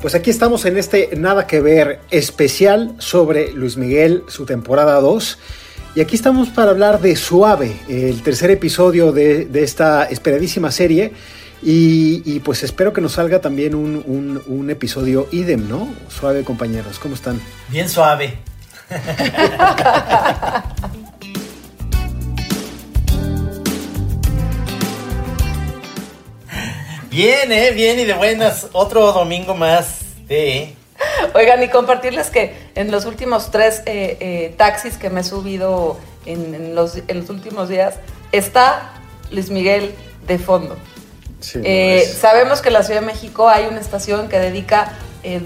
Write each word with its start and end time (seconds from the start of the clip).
Pues 0.00 0.14
aquí 0.14 0.30
estamos 0.30 0.64
en 0.64 0.78
este 0.78 1.10
Nada 1.18 1.46
que 1.46 1.60
ver 1.60 2.00
especial 2.10 2.94
sobre 2.98 3.52
Luis 3.52 3.76
Miguel, 3.76 4.24
su 4.28 4.46
temporada 4.46 4.98
2. 4.98 5.38
Y 5.94 6.00
aquí 6.00 6.16
estamos 6.16 6.48
para 6.48 6.70
hablar 6.70 7.00
de 7.00 7.16
Suave, 7.16 7.76
el 7.86 8.22
tercer 8.22 8.50
episodio 8.50 9.12
de, 9.12 9.46
esta 9.52 10.04
esperadísima 10.04 10.70
serie. 10.70 11.12
Y, 11.62 12.40
pues 12.40 12.62
espero 12.62 12.94
que 12.94 13.02
nos 13.02 13.12
salga 13.12 13.42
también 13.42 13.74
un, 13.74 14.42
un 14.46 14.70
episodio 14.70 15.28
idem, 15.32 15.68
¿no? 15.68 15.94
Suave, 16.08 16.44
compañeros, 16.44 16.98
¿cómo 16.98 17.14
están? 17.14 17.38
Bien 17.68 17.86
suave. 17.86 18.38
Bien, 27.10 27.50
eh, 27.50 27.72
bien 27.72 27.98
y 27.98 28.04
de 28.04 28.14
buenas. 28.14 28.68
Otro 28.72 29.12
domingo 29.12 29.56
más 29.56 29.99
de. 30.30 30.74
Oigan, 31.34 31.62
y 31.62 31.68
compartirles 31.68 32.30
que 32.30 32.54
en 32.74 32.90
los 32.90 33.04
últimos 33.04 33.50
tres 33.50 33.82
eh, 33.86 34.16
eh, 34.20 34.54
taxis 34.56 34.96
que 34.96 35.10
me 35.10 35.20
he 35.20 35.24
subido 35.24 35.98
en, 36.26 36.74
los, 36.74 36.96
últimos 37.28 37.68
días, 37.68 37.96
está 38.32 38.92
Luis 39.30 39.50
Miguel 39.50 39.94
de 40.26 40.38
fondo. 40.38 40.76
sabemos 41.40 42.60
que 42.60 42.68
en 42.68 42.74
la 42.74 42.82
Ciudad 42.82 43.00
de 43.00 43.06
México 43.06 43.48
hay 43.48 43.66
una 43.66 43.80
estación 43.80 44.28
que 44.28 44.38
dedica 44.38 44.92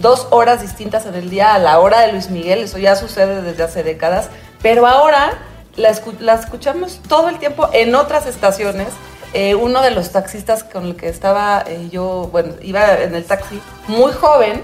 dos 0.01 0.27
horas 0.31 0.61
distintas 0.61 1.07
en 1.07 1.15
el 1.15 1.31
día 1.31 1.55
a 1.55 1.59
la 1.59 1.79
hora 1.79 2.01
de 2.01 2.13
Luis 2.13 2.31
Miguel, 2.31 2.61
eso 2.61 2.79
ya 2.79 2.97
sucede 2.97 3.43
desde 3.43 3.63
hace 3.63 3.83
décadas, 3.85 4.29
pero 4.61 4.87
ahora 4.87 5.39
la, 5.77 5.93
la 6.19 6.35
escuchamos 6.35 7.01
todo 7.09 7.29
el 7.29 7.39
tiempo 7.39 7.71
en 7.73 7.95
otras 7.95 8.27
estaciones 8.27 8.89
eh, 9.35 9.57
uno 9.57 9.83
de 9.83 9.91
los 9.91 10.13
taxistas 10.13 10.63
con 10.63 10.85
el 10.87 10.95
que 10.95 11.09
estaba 11.09 11.65
eh, 11.67 11.89
yo, 11.91 12.29
bueno, 12.31 12.55
iba 12.63 13.03
en 13.03 13.17
el 13.17 13.25
taxi, 13.25 13.61
muy 13.89 14.13
joven, 14.13 14.63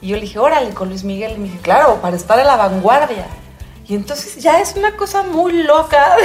y 0.00 0.08
yo 0.08 0.16
le 0.16 0.22
dije, 0.22 0.38
órale, 0.38 0.70
con 0.70 0.88
Luis 0.88 1.04
Miguel, 1.04 1.32
y 1.32 1.38
me 1.38 1.44
dije, 1.44 1.58
claro, 1.60 2.00
para 2.00 2.16
estar 2.16 2.38
a 2.38 2.44
la 2.44 2.56
vanguardia. 2.56 3.26
Y 3.88 3.94
entonces 3.94 4.36
ya 4.42 4.60
es 4.60 4.74
una 4.76 4.96
cosa 4.96 5.22
muy 5.22 5.62
loca 5.62 6.16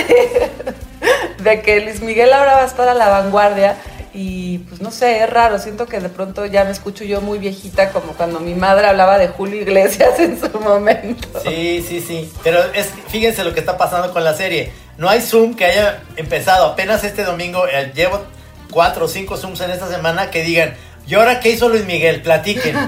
de, 1.44 1.62
que 1.62 1.80
Luis 1.80 2.02
Miguel 2.02 2.34
ahora 2.34 2.56
va 2.56 2.62
a 2.64 2.66
estar 2.66 2.88
a 2.90 2.94
la 2.94 3.10
vanguardia. 3.10 3.78
Y 4.14 4.60
pues 4.60 4.80
no 4.80 4.92
sé, 4.92 5.24
es 5.24 5.30
raro, 5.30 5.58
siento 5.58 5.88
que 5.88 6.00
de 6.00 6.10
pronto 6.10 6.46
ya 6.46 6.66
me 6.66 6.72
escucho 6.72 7.04
yo 7.04 7.20
muy 7.22 7.40
viejita 7.40 7.90
como 7.92 8.14
cuando 8.14 8.40
mi 8.42 8.54
madre 8.54 8.86
hablaba 8.86 9.18
de 9.18 9.30
Julio 9.30 9.60
Iglesias 9.62 10.20
en 10.20 10.40
su 10.40 10.60
momento. 10.60 11.28
Sí, 11.44 11.84
sí, 11.88 12.00
sí, 12.00 12.32
pero 12.44 12.60
fíjense 13.08 13.44
lo 13.44 13.54
que 13.56 13.62
está 13.62 13.76
pasando 13.76 14.14
con 14.14 14.24
la 14.24 14.36
serie. 14.36 14.72
No 14.98 15.10
hay 15.10 15.22
Zoom 15.22 15.56
que 15.56 15.66
haya 15.66 16.04
empezado 16.16 16.68
apenas 16.68 17.04
este 17.04 17.24
domingo, 17.24 17.66
eh, 17.68 17.92
llevo 17.96 18.22
cuatro 18.70 19.06
o 19.06 19.08
cinco 19.08 19.38
Zooms 19.38 19.62
en 19.62 19.72
esta 19.72 19.88
semana 19.88 20.30
que 20.30 20.44
digan, 20.44 20.76
¿y 21.08 21.16
ahora 21.16 21.40
qué 21.40 21.52
hizo 21.52 21.70
Luis 21.70 21.86
Miguel? 21.86 22.22
Platiquen. 22.22 22.76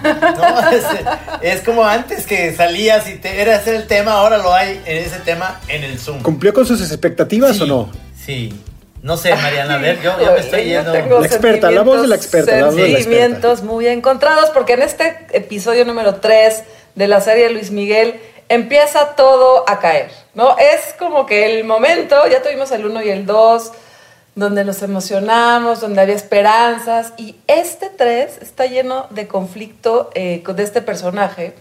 Es, 1.41 1.61
como 1.61 1.85
antes 1.85 2.25
que 2.25 2.55
salías 2.55 3.07
y 3.07 3.17
te, 3.17 3.39
era 3.39 3.57
ese 3.57 3.75
el 3.75 3.85
tema, 3.85 4.13
ahora 4.13 4.37
lo 4.37 4.53
hay 4.53 4.81
en 4.85 4.97
ese 4.97 5.19
tema 5.19 5.59
en 5.67 5.83
el 5.83 5.99
Zoom. 5.99 6.23
¿Cumplió 6.23 6.53
con 6.53 6.65
sus 6.65 6.81
expectativas 6.81 7.59
o 7.61 7.67
no? 7.67 7.91
Sí. 8.25 8.51
No 9.03 9.17
sé, 9.17 9.35
Mariana, 9.35 9.75
a 9.75 9.77
ver, 9.77 10.01
yo, 10.01 10.17
me 10.17 10.39
estoy 10.39 10.63
yendo. 10.63 10.91
La 10.91 11.25
experta, 11.27 11.69
la 11.69 11.83
voz 11.83 12.01
de 12.01 12.07
la 12.07 12.15
experta. 12.15 12.71
Sentimientos 12.71 13.61
muy 13.61 13.85
encontrados, 13.85 14.49
porque 14.49 14.73
en 14.73 14.81
este 14.81 15.27
episodio 15.31 15.85
número 15.85 16.15
3 16.15 16.63
de 16.95 17.07
la 17.07 17.21
serie 17.21 17.51
Luis 17.51 17.69
Miguel 17.69 18.19
empieza 18.49 19.15
todo 19.15 19.63
a 19.69 19.79
caer, 19.79 20.09
¿no? 20.33 20.57
Es 20.57 20.95
como 20.97 21.27
que 21.27 21.45
el 21.45 21.65
momento, 21.65 22.15
ya 22.31 22.41
tuvimos 22.41 22.71
el 22.71 22.85
1 22.85 23.03
y 23.03 23.09
el 23.09 23.27
2, 23.27 23.71
donde 24.35 24.65
nos 24.65 24.81
emocionamos, 24.81 25.81
donde 25.81 26.01
había 26.01 26.15
esperanzas, 26.15 27.13
y 27.17 27.35
este 27.47 27.89
3 27.89 28.39
está 28.41 28.65
lleno 28.65 29.07
de 29.09 29.27
conflicto 29.27 30.09
eh, 30.13 30.43
de 30.45 30.63
este 30.63 30.81
personaje 30.81 31.55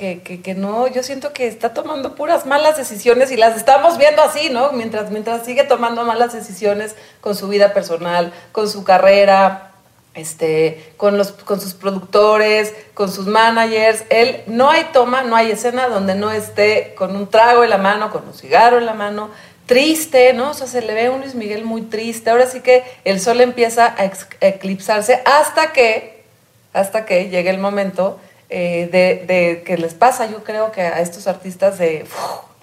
que, 0.00 0.54
no, 0.56 0.86
yo 0.86 1.02
siento 1.02 1.34
que 1.34 1.46
está 1.46 1.74
tomando 1.74 2.14
puras 2.14 2.46
malas 2.46 2.78
decisiones 2.78 3.30
y 3.30 3.36
las 3.36 3.56
estamos 3.56 3.98
viendo 3.98 4.22
así, 4.22 4.48
¿no? 4.48 4.72
Mientras, 4.72 5.10
mientras 5.10 5.44
sigue 5.44 5.64
tomando 5.64 6.04
malas 6.04 6.32
decisiones 6.32 6.96
con 7.20 7.36
su 7.36 7.48
vida 7.48 7.74
personal, 7.74 8.32
con 8.52 8.66
su 8.66 8.82
carrera, 8.82 9.72
este, 10.14 10.94
con, 10.96 11.18
los, 11.18 11.32
con 11.32 11.60
sus 11.60 11.74
productores, 11.74 12.74
con 12.94 13.12
sus 13.12 13.26
managers. 13.26 14.04
Él, 14.08 14.42
no 14.46 14.70
hay 14.70 14.86
toma, 14.92 15.22
no 15.22 15.36
hay 15.36 15.50
escena 15.50 15.88
donde 15.88 16.14
no 16.14 16.30
esté 16.30 16.94
con 16.96 17.14
un 17.14 17.28
trago 17.28 17.62
en 17.62 17.70
la 17.70 17.78
mano, 17.78 18.10
con 18.10 18.26
un 18.26 18.32
cigarro 18.32 18.78
en 18.78 18.86
la 18.86 18.94
mano, 18.94 19.28
triste, 19.70 20.32
¿no? 20.32 20.50
O 20.50 20.54
sea, 20.54 20.66
se 20.66 20.82
le 20.82 20.92
ve 20.94 21.06
a 21.06 21.10
un 21.12 21.20
Luis 21.20 21.36
Miguel 21.36 21.64
muy 21.64 21.82
triste. 21.82 22.28
Ahora 22.28 22.48
sí 22.48 22.58
que 22.58 22.82
el 23.04 23.20
sol 23.20 23.40
empieza 23.40 23.94
a 23.96 24.10
eclipsarse 24.40 25.22
hasta 25.24 25.72
que, 25.72 26.24
hasta 26.72 27.06
que 27.06 27.28
llegue 27.28 27.50
el 27.50 27.58
momento 27.58 28.18
eh, 28.48 28.88
de, 28.90 29.62
que 29.64 29.78
les 29.78 29.94
pasa, 29.94 30.28
yo 30.28 30.42
creo 30.42 30.72
que 30.72 30.80
a 30.80 30.98
estos 31.00 31.28
artistas 31.28 31.78
de, 31.78 32.04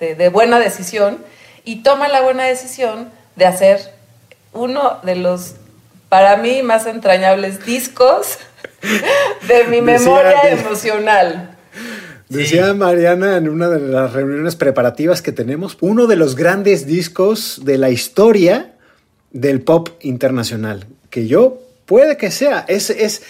de, 0.02 0.28
buena 0.28 0.60
decisión 0.60 1.24
y 1.64 1.78
toman 1.78 2.12
la 2.12 2.20
buena 2.20 2.44
decisión 2.44 3.10
de 3.38 3.46
hacer 3.46 3.94
uno 4.52 5.00
de 5.04 5.16
los, 5.16 5.56
para 6.10 6.36
mí, 6.36 6.62
más 6.62 6.88
entrañables 6.88 7.66
discos 7.66 8.38
de 9.48 9.64
mi 9.70 9.80
memoria 9.80 10.42
emocional. 10.50 11.57
Decía 12.30 12.74
Mariana 12.74 13.38
en 13.38 13.48
una 13.48 13.70
de 13.70 13.80
las 13.80 14.12
reuniones 14.12 14.56
preparativas 14.56 15.22
que 15.22 15.32
tenemos, 15.32 15.78
uno 15.80 16.08
de 16.08 16.18
los 16.18 16.36
grandes 16.36 16.86
discos 16.86 17.62
de 17.64 17.78
la 17.78 17.90
historia 17.90 18.76
del 19.32 19.62
pop 19.62 19.90
internacional, 20.02 20.88
que 21.10 21.28
yo 21.28 21.62
puede 21.86 22.18
que 22.18 22.32
sea, 22.32 22.66
es, 22.68 22.90
es 22.90 23.22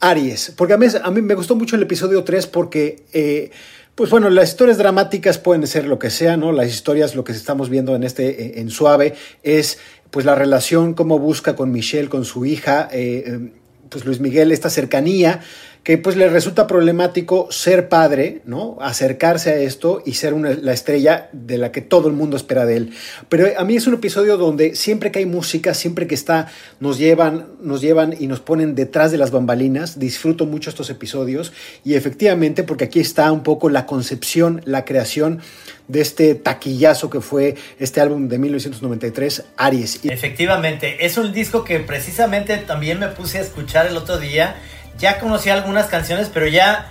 Aries, 0.00 0.54
porque 0.56 0.72
a 0.72 0.78
mí, 0.78 0.86
a 1.02 1.10
mí 1.10 1.20
me 1.20 1.34
gustó 1.34 1.54
mucho 1.54 1.76
el 1.76 1.82
episodio 1.82 2.24
3 2.24 2.46
porque, 2.46 3.04
eh, 3.12 3.50
pues 3.94 4.08
bueno, 4.10 4.30
las 4.30 4.50
historias 4.50 4.78
dramáticas 4.78 5.36
pueden 5.36 5.66
ser 5.66 5.86
lo 5.86 5.98
que 5.98 6.08
sea, 6.08 6.38
¿no? 6.38 6.52
Las 6.52 6.68
historias, 6.68 7.14
lo 7.14 7.24
que 7.24 7.32
estamos 7.32 7.68
viendo 7.68 7.94
en 7.94 8.04
este, 8.04 8.28
eh, 8.28 8.60
en 8.60 8.70
Suave, 8.70 9.14
es 9.42 9.78
pues 10.10 10.24
la 10.24 10.34
relación, 10.34 10.94
cómo 10.94 11.18
busca 11.18 11.54
con 11.54 11.70
Michelle, 11.70 12.08
con 12.08 12.24
su 12.24 12.46
hija, 12.46 12.88
eh, 12.90 13.50
pues 13.90 14.04
Luis 14.04 14.20
Miguel, 14.20 14.50
esta 14.50 14.70
cercanía, 14.70 15.40
que 15.82 15.96
pues 15.96 16.16
le 16.16 16.28
resulta 16.28 16.66
problemático 16.66 17.50
ser 17.50 17.88
padre, 17.88 18.42
¿no? 18.44 18.76
Acercarse 18.80 19.50
a 19.50 19.56
esto 19.56 20.02
y 20.04 20.14
ser 20.14 20.34
la 20.34 20.72
estrella 20.72 21.30
de 21.32 21.56
la 21.56 21.72
que 21.72 21.80
todo 21.80 22.08
el 22.08 22.14
mundo 22.14 22.36
espera 22.36 22.66
de 22.66 22.76
él. 22.76 22.92
Pero 23.28 23.46
a 23.56 23.64
mí 23.64 23.76
es 23.76 23.86
un 23.86 23.94
episodio 23.94 24.36
donde 24.36 24.74
siempre 24.74 25.10
que 25.10 25.20
hay 25.20 25.26
música, 25.26 25.72
siempre 25.72 26.06
que 26.06 26.14
está, 26.14 26.48
nos 26.80 26.98
llevan, 26.98 27.46
nos 27.62 27.80
llevan 27.80 28.14
y 28.18 28.26
nos 28.26 28.40
ponen 28.40 28.74
detrás 28.74 29.10
de 29.10 29.18
las 29.18 29.30
bambalinas. 29.30 29.98
Disfruto 29.98 30.44
mucho 30.44 30.68
estos 30.68 30.90
episodios 30.90 31.52
y 31.84 31.94
efectivamente 31.94 32.62
porque 32.62 32.84
aquí 32.84 33.00
está 33.00 33.32
un 33.32 33.42
poco 33.42 33.70
la 33.70 33.86
concepción, 33.86 34.60
la 34.66 34.84
creación 34.84 35.40
de 35.88 36.00
este 36.00 36.34
taquillazo 36.36 37.10
que 37.10 37.20
fue 37.20 37.56
este 37.78 38.00
álbum 38.00 38.28
de 38.28 38.38
1993, 38.38 39.44
Aries. 39.56 40.00
Efectivamente, 40.04 41.04
es 41.04 41.18
un 41.18 41.32
disco 41.32 41.64
que 41.64 41.80
precisamente 41.80 42.56
también 42.58 43.00
me 43.00 43.08
puse 43.08 43.38
a 43.38 43.40
escuchar 43.40 43.86
el 43.86 43.96
otro 43.96 44.18
día 44.18 44.56
ya 45.00 45.18
conocí 45.18 45.50
algunas 45.50 45.86
canciones, 45.86 46.30
pero 46.32 46.46
ya 46.46 46.86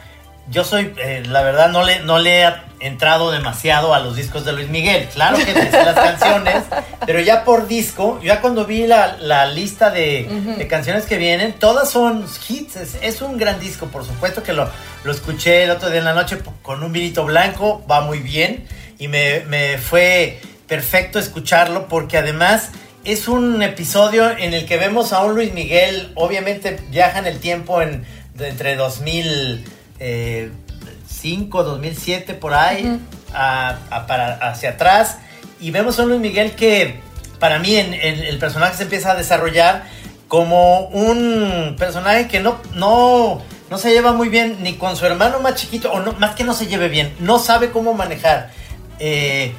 yo 0.50 0.64
soy, 0.64 0.94
eh, 0.98 1.24
la 1.28 1.44
verdad, 1.44 1.70
no 1.70 1.84
le, 1.84 2.00
no 2.00 2.18
le 2.18 2.42
he 2.42 2.54
entrado 2.80 3.32
demasiado 3.32 3.94
a 3.94 4.00
los 4.00 4.16
discos 4.16 4.46
de 4.46 4.54
Luis 4.54 4.68
Miguel. 4.68 5.08
Claro 5.14 5.38
que 5.38 5.46
sé 5.54 5.72
las 5.72 5.94
canciones, 5.94 6.64
pero 7.06 7.20
ya 7.20 7.44
por 7.44 7.68
disco, 7.68 8.20
ya 8.24 8.42
cuando 8.42 8.66
vi 8.66 8.88
la, 8.88 9.46
lista 9.46 9.92
de, 9.92 10.66
canciones 10.70 11.06
que 11.06 11.18
vienen, 11.18 11.54
todas 11.54 11.92
son 11.92 12.26
hits. 12.48 12.78
Es, 13.02 13.22
un 13.22 13.38
gran 13.38 13.60
disco, 13.60 13.88
por 13.88 14.06
supuesto 14.06 14.42
que 14.42 14.54
lo, 14.54 14.70
lo 15.04 15.12
escuché 15.12 15.64
el 15.64 15.72
otro 15.72 15.90
día 15.90 16.00
en 16.00 16.06
la 16.06 16.14
noche 16.14 16.40
con 16.64 16.84
un 16.84 16.92
vinito 16.92 17.26
blanco, 17.26 17.86
va 17.90 18.02
muy 18.02 18.20
bien 18.20 18.68
y 18.98 19.08
me, 19.08 19.42
me 19.42 19.78
fue 19.78 20.42
perfecto 20.68 21.20
escucharlo 21.20 21.88
porque 21.88 22.18
además 22.18 22.72
es 23.04 23.28
un 23.28 23.62
episodio 23.62 24.30
en 24.30 24.54
el 24.54 24.66
que 24.66 24.78
vemos 24.78 25.12
a 25.14 25.24
un 25.24 25.36
Luis 25.36 25.54
Miguel, 25.54 26.12
obviamente 26.16 26.80
viaja 26.90 27.20
en 27.20 27.28
el 27.28 27.40
tiempo 27.40 27.82
en, 27.82 28.06
entre 28.40 28.76
2005, 28.76 31.64
2007, 31.64 32.32
eh, 32.32 32.36
por 32.36 32.54
ahí, 32.54 33.00
para, 33.32 34.34
hacia 34.42 34.72
atrás, 34.72 35.20
y 35.60 35.72
vemos 35.72 36.00
a 36.00 36.04
un 36.04 36.10
Luis 36.10 36.22
Miguel 36.22 36.52
que 36.52 37.00
para 37.40 37.60
mí 37.60 37.76
en, 37.76 37.94
el 37.94 38.38
personaje 38.38 38.78
se 38.78 38.84
empieza 38.84 39.12
a 39.12 39.16
desarrollar 39.16 39.86
como 40.28 40.88
un 40.88 41.76
personaje 41.80 42.28
que 42.28 42.40
no, 42.40 42.60
no, 42.76 43.42
no 43.70 43.78
se 43.78 43.92
lleva 43.92 44.12
muy 44.12 44.30
bien 44.30 44.58
ni 44.62 44.74
con 44.74 44.96
su 44.96 45.06
hermano 45.06 45.40
más 45.40 45.56
chiquito, 45.56 45.92
o 45.92 46.00
no, 46.02 46.14
más 46.14 46.36
que 46.36 46.44
no 46.44 46.54
se 46.54 46.68
lleve 46.68 46.90
bien, 46.90 47.16
no 47.20 47.40
sabe 47.40 47.72
cómo 47.72 47.94
manejar. 47.94 48.52
Eh, 49.00 49.54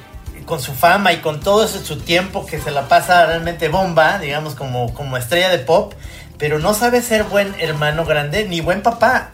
con 0.51 0.61
su 0.61 0.75
fama 0.75 1.13
y 1.13 1.19
con 1.19 1.39
todo 1.41 1.65
ese, 1.65 1.79
su 1.79 2.01
tiempo 2.01 2.45
que 2.45 2.61
se 2.61 2.73
la 2.73 2.89
pasa 2.89 3.25
realmente 3.25 3.69
bomba, 3.69 4.19
digamos, 4.19 4.57
como, 4.57 4.93
como 4.93 5.17
estrella 5.17 5.49
de 5.49 5.61
pop, 5.61 5.95
pero 6.39 6.59
no 6.59 6.75
sabe 6.75 7.01
ser 7.03 7.23
buen 7.23 7.55
hermano 7.61 8.05
grande 8.05 8.47
ni 8.47 8.61
buen 8.61 8.83
papá 8.83 9.31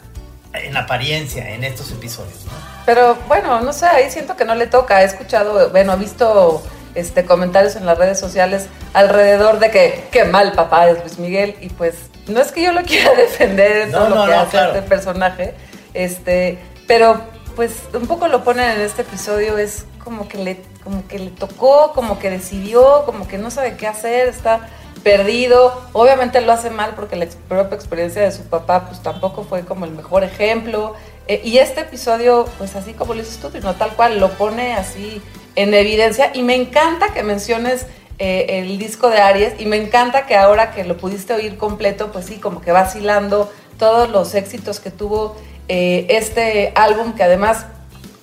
en 0.52 0.76
apariencia 0.76 1.54
en 1.54 1.64
estos 1.64 1.90
episodios. 1.90 2.40
Pero 2.84 3.16
bueno, 3.28 3.60
no 3.62 3.72
sé, 3.72 3.86
ahí 3.86 4.10
siento 4.10 4.36
que 4.36 4.44
no 4.44 4.54
le 4.54 4.66
toca. 4.66 5.00
He 5.00 5.06
escuchado, 5.06 5.70
bueno, 5.70 5.94
he 5.94 5.96
visto 5.96 6.62
este, 6.94 7.24
comentarios 7.24 7.76
en 7.76 7.86
las 7.86 7.96
redes 7.96 8.20
sociales 8.20 8.66
alrededor 8.92 9.58
de 9.58 9.70
que 9.70 10.08
qué 10.12 10.24
mal 10.24 10.52
papá 10.52 10.88
es 10.88 11.00
Luis 11.00 11.18
Miguel 11.18 11.56
y 11.60 11.70
pues 11.70 11.94
no 12.28 12.40
es 12.40 12.52
que 12.52 12.62
yo 12.62 12.72
lo 12.72 12.82
quiera 12.84 13.14
defender, 13.14 13.88
eso 13.88 14.08
lo 14.08 14.26
que 14.26 14.34
hace 14.34 14.58
este 14.58 14.82
personaje, 14.82 15.54
este, 15.94 16.58
pero 16.86 17.22
pues 17.56 17.72
un 17.94 18.06
poco 18.06 18.28
lo 18.28 18.44
ponen 18.44 18.70
en 18.72 18.80
este 18.82 19.00
episodio, 19.00 19.56
es 19.56 19.86
como 20.06 20.28
que 20.28 20.38
le, 20.38 20.62
como 20.84 21.04
que 21.08 21.18
le 21.18 21.30
tocó, 21.30 21.90
como 21.92 22.20
que 22.20 22.30
decidió, 22.30 23.02
como 23.06 23.26
que 23.26 23.38
no 23.38 23.50
sabe 23.50 23.76
qué 23.76 23.88
hacer, 23.88 24.28
está 24.28 24.68
perdido. 25.02 25.82
Obviamente 25.92 26.40
lo 26.42 26.52
hace 26.52 26.70
mal 26.70 26.92
porque 26.94 27.16
la 27.16 27.26
propia 27.48 27.74
experiencia 27.74 28.22
de 28.22 28.30
su 28.30 28.44
papá 28.44 28.86
pues 28.86 29.02
tampoco 29.02 29.42
fue 29.42 29.62
como 29.64 29.84
el 29.84 29.90
mejor 29.90 30.22
ejemplo. 30.22 30.94
Eh, 31.26 31.40
y 31.44 31.58
este 31.58 31.80
episodio, 31.80 32.46
pues 32.56 32.76
así 32.76 32.92
como 32.92 33.14
lo 33.14 33.20
dices 33.20 33.38
tú, 33.38 33.50
no 33.60 33.74
tal 33.74 33.96
cual, 33.96 34.20
lo 34.20 34.30
pone 34.34 34.74
así 34.74 35.20
en 35.56 35.74
evidencia. 35.74 36.30
Y 36.34 36.44
me 36.44 36.54
encanta 36.54 37.12
que 37.12 37.24
menciones 37.24 37.86
eh, 38.20 38.60
el 38.60 38.78
disco 38.78 39.10
de 39.10 39.18
Aries 39.18 39.60
y 39.60 39.66
me 39.66 39.76
encanta 39.76 40.24
que 40.26 40.36
ahora 40.36 40.70
que 40.70 40.84
lo 40.84 40.96
pudiste 40.98 41.34
oír 41.34 41.58
completo, 41.58 42.12
pues 42.12 42.26
sí, 42.26 42.36
como 42.36 42.60
que 42.60 42.70
vacilando 42.70 43.52
todos 43.76 44.08
los 44.08 44.36
éxitos 44.36 44.78
que 44.78 44.92
tuvo 44.92 45.34
eh, 45.66 46.06
este 46.10 46.70
álbum, 46.76 47.14
que 47.14 47.24
además 47.24 47.66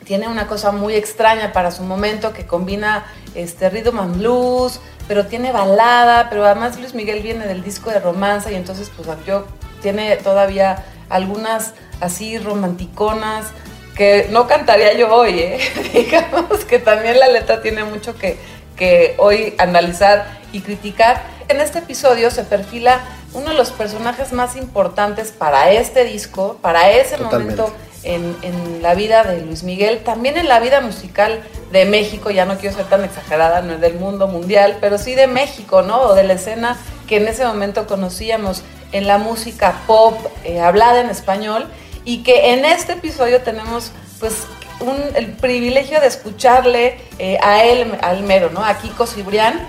tiene 0.05 0.27
una 0.27 0.47
cosa 0.47 0.71
muy 0.71 0.95
extraña 0.95 1.53
para 1.53 1.71
su 1.71 1.83
momento, 1.83 2.33
que 2.33 2.45
combina 2.45 3.05
este 3.35 3.69
rhythm 3.69 3.99
and 3.99 4.17
blues, 4.17 4.79
pero 5.07 5.25
tiene 5.25 5.51
balada, 5.51 6.29
pero 6.29 6.45
además 6.45 6.79
Luis 6.79 6.93
Miguel 6.93 7.21
viene 7.21 7.47
del 7.47 7.63
disco 7.63 7.89
de 7.89 7.99
romanza 7.99 8.51
y 8.51 8.55
entonces 8.55 8.91
pues 8.95 9.07
yo 9.25 9.45
tiene 9.81 10.15
todavía 10.17 10.83
algunas 11.09 11.73
así 11.99 12.37
romanticonas 12.37 13.47
que 13.95 14.27
no 14.31 14.47
cantaría 14.47 14.93
yo 14.93 15.13
hoy, 15.13 15.39
¿eh? 15.39 15.59
digamos 15.93 16.65
que 16.65 16.79
también 16.79 17.19
la 17.19 17.27
letra 17.27 17.61
tiene 17.61 17.83
mucho 17.83 18.15
que, 18.15 18.37
que 18.75 19.15
hoy 19.17 19.53
analizar 19.57 20.39
y 20.51 20.61
criticar. 20.61 21.23
En 21.47 21.61
este 21.61 21.79
episodio 21.79 22.31
se 22.31 22.43
perfila 22.43 23.01
uno 23.33 23.49
de 23.49 23.55
los 23.55 23.71
personajes 23.71 24.31
más 24.31 24.55
importantes 24.55 25.31
para 25.31 25.71
este 25.71 26.05
disco, 26.05 26.57
para 26.61 26.91
ese 26.91 27.17
momento 27.17 27.71
en, 28.03 28.35
en, 28.41 28.81
la 28.81 28.95
vida 28.95 29.23
de 29.23 29.41
Luis 29.41 29.63
Miguel, 29.63 30.03
también 30.03 30.37
en 30.37 30.47
la 30.47 30.59
vida 30.59 30.81
musical 30.81 31.41
de 31.71 31.85
México, 31.85 32.31
ya 32.31 32.45
no 32.45 32.57
quiero 32.57 32.75
ser 32.75 32.85
tan 32.85 33.03
exagerada, 33.03 33.61
no 33.61 33.73
es 33.73 33.81
del 33.81 33.95
mundo 33.95 34.27
mundial, 34.27 34.77
pero 34.81 34.97
sí 34.97 35.15
de 35.15 35.27
México, 35.27 35.81
¿no? 35.81 36.01
O 36.01 36.13
de 36.13 36.23
la 36.23 36.33
escena 36.33 36.77
que 37.07 37.17
en 37.17 37.27
ese 37.27 37.45
momento 37.45 37.87
conocíamos 37.87 38.63
en 38.91 39.07
la 39.07 39.17
música 39.17 39.81
pop 39.87 40.17
eh, 40.43 40.59
hablada 40.59 41.01
en 41.01 41.09
español 41.09 41.67
y 42.05 42.23
que 42.23 42.53
en 42.53 42.65
este 42.65 42.93
episodio 42.93 43.41
tenemos 43.41 43.91
pues 44.19 44.45
el 45.15 45.27
privilegio 45.33 45.99
de 45.99 46.07
escucharle 46.07 46.97
eh, 47.19 47.37
a 47.41 47.63
él, 47.63 47.97
al 48.01 48.23
mero, 48.23 48.49
¿no? 48.49 48.63
A 48.63 48.77
Kiko 48.77 49.05
Cibrián, 49.07 49.67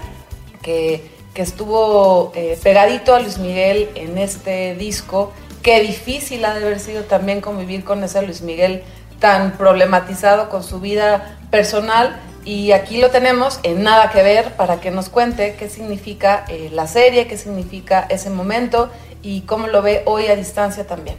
que, 0.62 1.10
que 1.34 1.42
estuvo 1.42 2.32
eh, 2.34 2.58
pegadito 2.62 3.14
a 3.14 3.20
Luis 3.20 3.38
Miguel 3.38 3.90
en 3.94 4.18
este 4.18 4.74
disco. 4.74 5.32
Qué 5.64 5.80
difícil 5.80 6.44
ha 6.44 6.52
de 6.52 6.62
haber 6.62 6.78
sido 6.78 7.04
también 7.04 7.40
convivir 7.40 7.84
con 7.84 8.04
ese 8.04 8.20
Luis 8.20 8.42
Miguel 8.42 8.82
tan 9.18 9.52
problematizado 9.56 10.50
con 10.50 10.62
su 10.62 10.78
vida 10.78 11.38
personal 11.50 12.20
y 12.44 12.72
aquí 12.72 13.00
lo 13.00 13.10
tenemos 13.10 13.60
en 13.62 13.82
Nada 13.82 14.10
que 14.10 14.22
ver 14.22 14.52
para 14.56 14.82
que 14.82 14.90
nos 14.90 15.08
cuente 15.08 15.56
qué 15.58 15.70
significa 15.70 16.44
eh, 16.48 16.68
la 16.70 16.86
serie, 16.86 17.26
qué 17.26 17.38
significa 17.38 18.06
ese 18.10 18.28
momento 18.28 18.90
y 19.22 19.40
cómo 19.42 19.66
lo 19.66 19.80
ve 19.80 20.02
hoy 20.04 20.26
a 20.26 20.36
distancia 20.36 20.86
también. 20.86 21.16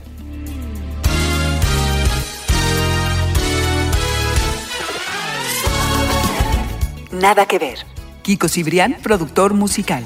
Nada 7.10 7.48
que 7.48 7.58
ver. 7.58 7.80
Kiko 8.22 8.48
Cibrián, 8.48 8.98
productor 9.02 9.56
musical. 9.56 10.06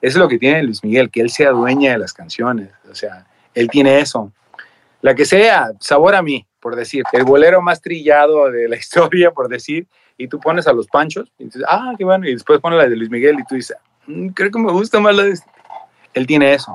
Es 0.00 0.16
lo 0.16 0.28
que 0.28 0.38
tiene 0.38 0.62
Luis 0.62 0.82
Miguel, 0.82 1.10
que 1.10 1.20
él 1.20 1.30
sea 1.30 1.50
dueña 1.50 1.92
de 1.92 1.98
las 1.98 2.12
canciones. 2.12 2.70
O 2.90 2.94
sea, 2.94 3.26
él 3.54 3.68
tiene 3.68 4.00
eso. 4.00 4.32
La 5.00 5.14
que 5.14 5.24
sea, 5.24 5.72
sabor 5.80 6.14
a 6.14 6.22
mí, 6.22 6.46
por 6.60 6.76
decir. 6.76 7.04
El 7.12 7.24
bolero 7.24 7.62
más 7.62 7.80
trillado 7.80 8.50
de 8.50 8.68
la 8.68 8.76
historia, 8.78 9.30
por 9.30 9.48
decir. 9.48 9.86
Y 10.16 10.28
tú 10.28 10.40
pones 10.40 10.66
a 10.66 10.72
los 10.72 10.88
panchos 10.88 11.30
y 11.38 11.44
dices, 11.44 11.62
ah, 11.68 11.92
qué 11.96 12.04
bueno. 12.04 12.26
Y 12.26 12.32
después 12.32 12.60
pones 12.60 12.78
la 12.78 12.88
de 12.88 12.96
Luis 12.96 13.10
Miguel 13.10 13.38
y 13.38 13.44
tú 13.44 13.54
dices, 13.54 13.76
mm, 14.06 14.28
creo 14.28 14.50
que 14.50 14.58
me 14.58 14.72
gusta 14.72 14.98
más 14.98 15.14
la 15.14 15.24
de 15.24 15.30
este 15.30 15.48
él 16.18 16.26
tiene 16.26 16.52
eso. 16.52 16.74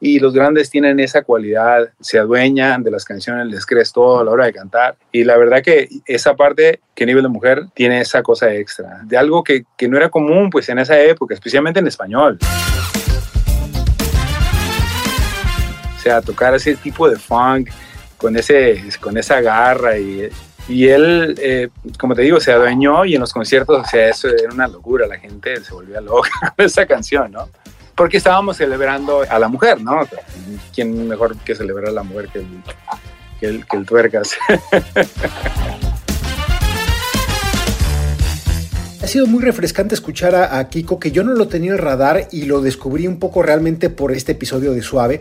Y, 0.00 0.18
los 0.18 0.34
grandes 0.34 0.70
tienen 0.70 0.98
esa 1.00 1.22
cualidad, 1.22 1.90
se 2.00 2.18
adueñan 2.18 2.82
de 2.82 2.90
las 2.90 3.04
canciones, 3.04 3.46
les 3.46 3.64
crees 3.64 3.92
todo 3.92 4.20
a 4.20 4.24
la 4.24 4.30
hora 4.30 4.46
de 4.46 4.52
cantar. 4.52 4.96
Y 5.12 5.24
la 5.24 5.36
verdad 5.36 5.62
que 5.62 5.88
esa 6.06 6.34
parte, 6.34 6.80
que 6.94 7.06
nivel 7.06 7.22
de 7.22 7.28
mujer, 7.28 7.66
tiene 7.74 8.00
esa 8.00 8.22
cosa 8.22 8.52
extra, 8.52 9.00
de 9.04 9.16
algo 9.16 9.44
que, 9.44 9.64
que 9.76 9.88
no 9.88 9.96
era 9.96 10.08
común 10.08 10.50
pues 10.50 10.68
en 10.68 10.78
esa 10.78 10.98
época, 10.98 11.34
especialmente 11.34 11.80
en 11.80 11.86
español. 11.86 12.38
O 15.96 16.02
sea, 16.02 16.20
tocar 16.22 16.54
ese 16.54 16.76
tipo 16.76 17.08
de 17.08 17.16
funk 17.16 17.70
con, 18.16 18.36
ese, 18.36 18.82
con 19.00 19.16
esa 19.16 19.40
garra 19.40 19.98
y, 19.98 20.30
y 20.70 20.88
él, 20.88 21.34
eh, 21.38 21.68
como 21.98 22.14
te 22.14 22.22
digo, 22.22 22.40
se 22.40 22.52
adueñó 22.52 23.04
y 23.04 23.14
en 23.14 23.20
los 23.20 23.32
conciertos, 23.32 23.82
o 23.84 23.84
sea, 23.84 24.08
eso 24.08 24.28
era 24.28 24.52
una 24.52 24.68
locura, 24.68 25.06
la 25.06 25.18
gente 25.18 25.62
se 25.62 25.72
volvía 25.72 26.00
loca 26.00 26.30
con 26.56 26.64
esa 26.64 26.86
canción, 26.86 27.32
¿no? 27.32 27.48
Porque 28.00 28.16
estábamos 28.16 28.56
celebrando 28.56 29.26
a 29.28 29.38
la 29.38 29.46
mujer, 29.48 29.78
¿no? 29.82 30.08
¿Quién 30.74 31.06
mejor 31.06 31.36
que 31.36 31.54
celebrar 31.54 31.90
a 31.90 31.92
la 31.92 32.02
mujer 32.02 32.30
que 32.30 32.38
el, 32.38 32.46
que 33.38 33.46
el, 33.46 33.66
que 33.66 33.76
el 33.76 33.84
tuercas? 33.84 34.38
sido 39.10 39.26
muy 39.26 39.42
refrescante 39.42 39.94
escuchar 39.94 40.34
a, 40.34 40.68
Kiko, 40.68 41.00
que 41.00 41.10
yo 41.10 41.24
no 41.24 41.34
lo 41.34 41.48
tenía 41.48 41.70
en 41.70 41.76
el 41.76 41.82
radar 41.82 42.28
y 42.30 42.42
lo 42.42 42.62
descubrí 42.62 43.06
un 43.06 43.18
poco 43.18 43.42
realmente 43.42 43.90
por 43.90 44.12
este 44.12 44.32
episodio 44.32 44.72
de 44.72 44.82
Suave. 44.82 45.20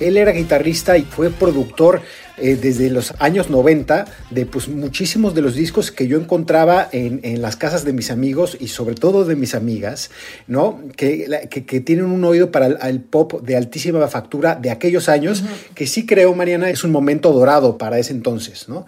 Él 0.00 0.16
era 0.16 0.32
guitarrista 0.32 0.96
y 0.96 1.02
fue 1.02 1.30
productor 1.30 2.00
eh, 2.38 2.56
desde 2.56 2.90
los 2.90 3.14
años 3.18 3.50
90 3.50 4.06
de 4.30 4.46
pues, 4.46 4.68
muchísimos 4.68 5.34
de 5.34 5.42
los 5.42 5.54
discos 5.54 5.90
que 5.90 6.06
yo 6.06 6.18
encontraba 6.18 6.88
en, 6.92 7.42
las 7.42 7.56
casas 7.56 7.84
de 7.84 7.92
mis 7.92 8.10
amigos 8.10 8.56
y 8.58 8.68
sobre 8.68 8.94
todo 8.94 9.24
de 9.24 9.36
mis 9.36 9.54
amigas, 9.54 10.10
¿no? 10.46 10.80
Que, 10.96 11.48
que, 11.50 11.80
tienen 11.80 12.06
un 12.06 12.24
oído 12.24 12.50
para 12.50 12.66
el, 12.66 13.00
pop 13.00 13.42
de 13.42 13.56
altísima 13.56 14.06
factura 14.08 14.54
de 14.54 14.70
aquellos 14.70 15.08
años, 15.10 15.44
que 15.74 15.86
sí 15.86 16.06
creo, 16.06 16.34
Mariana, 16.34 16.70
es 16.70 16.84
un 16.84 16.90
momento 16.90 17.32
dorado 17.32 17.76
para 17.76 17.98
ese 17.98 18.12
entonces, 18.12 18.68
¿no? 18.68 18.86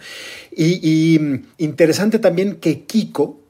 y 0.50 1.18
mm, 1.20 1.34
interesante 1.58 2.18
también 2.18 2.56
que 2.56 2.82
Kiko, 2.82 3.47